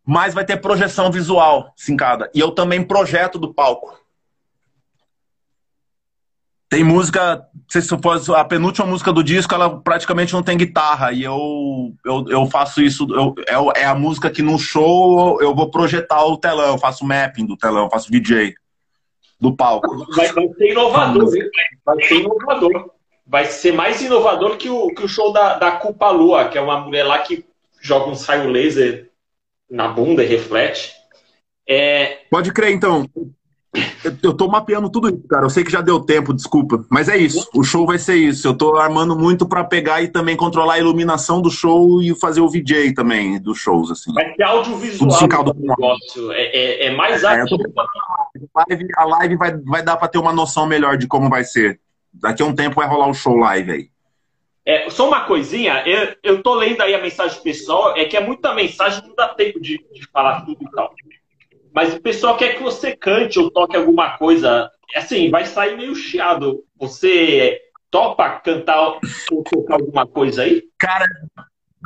[0.05, 2.31] Mas vai ter projeção visual, sincada.
[2.35, 3.99] E eu também projeto do palco.
[6.69, 11.13] Tem música, se for a penúltima música do disco, ela praticamente não tem guitarra.
[11.13, 13.35] E eu, eu, eu faço isso, eu,
[13.75, 17.45] é, é a música que no show eu vou projetar o telão, eu faço mapping
[17.45, 18.55] do telão, faço DJ
[19.41, 20.07] do palco.
[20.15, 21.51] Vai, vai ser inovador, hein?
[21.85, 23.00] Vai ser inovador.
[23.31, 26.61] Vai ser mais inovador que o, que o show da, da Culpa Lua, que é
[26.61, 27.45] uma mulher lá que
[27.81, 29.09] joga um saio laser
[29.71, 30.93] na bunda e reflete.
[31.67, 32.23] É...
[32.29, 33.09] Pode crer, então.
[34.21, 35.47] Eu tô mapeando tudo isso, cara.
[35.47, 36.85] Eu sei que já deu tempo, desculpa.
[36.91, 37.49] Mas é isso.
[37.55, 38.49] O show vai ser isso.
[38.49, 42.41] Eu tô armando muito para pegar e também controlar a iluminação do show e fazer
[42.41, 44.13] o VJ também dos shows, assim.
[44.13, 46.33] Vai ser audiovisual do negócio.
[46.33, 47.63] É, é, é mais é, ativo.
[48.69, 51.79] Live, a live vai, vai dar para ter uma noção melhor de como vai ser.
[52.13, 53.91] Daqui a um tempo vai rolar o show live aí.
[54.65, 58.21] É, só uma coisinha, eu, eu tô lendo aí a mensagem pessoal, é que é
[58.21, 60.95] muita mensagem, não dá tempo de, de falar tudo e tal.
[61.73, 64.71] Mas o pessoal quer que você cante ou toque alguma coisa.
[64.95, 66.65] Assim, vai sair meio chiado.
[66.79, 67.61] Você
[67.91, 68.99] topa cantar
[69.31, 70.63] ou tocar alguma coisa aí?
[70.79, 71.07] Cara,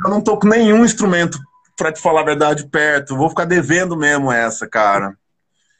[0.03, 1.37] eu não toco nenhum instrumento,
[1.77, 3.15] pra te falar a verdade, perto.
[3.15, 5.15] Vou ficar devendo mesmo essa, cara.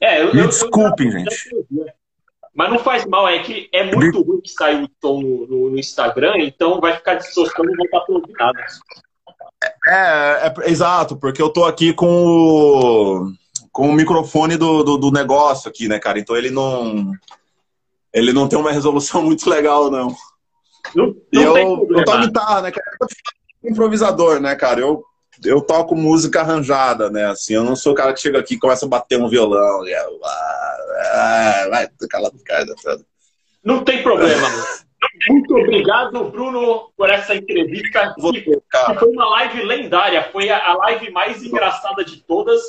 [0.01, 1.49] É, eu, Me eu, desculpem, eu, gente.
[2.55, 5.69] Mas não faz mal, é que é muito ruim que saiu o tom no, no,
[5.71, 8.65] no, Instagram, então vai ficar distorcendo e não vai estar nada.
[9.85, 13.31] É, é, é, exato, porque eu tô aqui com o
[13.73, 16.17] com o microfone do, do, do, negócio aqui, né, cara?
[16.17, 17.11] Então ele não.
[18.13, 20.15] Ele não tem uma resolução muito legal, não.
[20.95, 22.97] Não, não e eu, eu toco guitarra, né, cara?
[23.61, 24.79] Eu improvisador, né, cara?
[24.79, 25.03] Eu,
[25.43, 27.25] eu toco música arranjada, né?
[27.25, 29.85] Assim, eu não sou o cara que chega aqui e começa a bater um violão.
[29.85, 30.07] E ah,
[31.13, 32.65] ah, vai, cala cara.
[33.63, 34.47] Não tem problema.
[35.29, 38.13] Muito obrigado, Bruno, por essa entrevista.
[38.31, 40.29] Que, que foi uma live lendária.
[40.31, 42.61] Foi a, a live mais engraçada de todas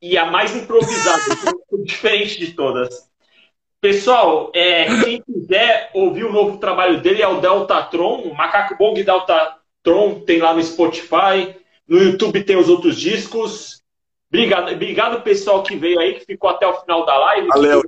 [0.00, 1.22] e a mais improvisada,
[1.84, 3.08] diferente de todas.
[3.80, 9.00] Pessoal, é, quem quiser ouvir o novo trabalho dele é o Deltatron, o Macaco Bong
[9.84, 11.56] Deltatron, tem lá no Spotify,
[11.86, 13.82] no YouTube tem os outros discos.
[14.28, 17.48] Obrigado, obrigado pessoal que veio aí, que ficou até o final da live.
[17.48, 17.82] Valeu,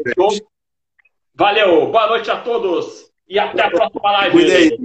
[1.34, 4.32] Valeu, boa noite a todos e até a próxima live.
[4.32, 4.78] Cuidei.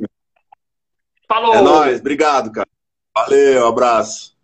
[1.27, 1.53] Falou.
[1.53, 2.67] É nóis, obrigado, cara.
[3.15, 4.34] Valeu, abraço.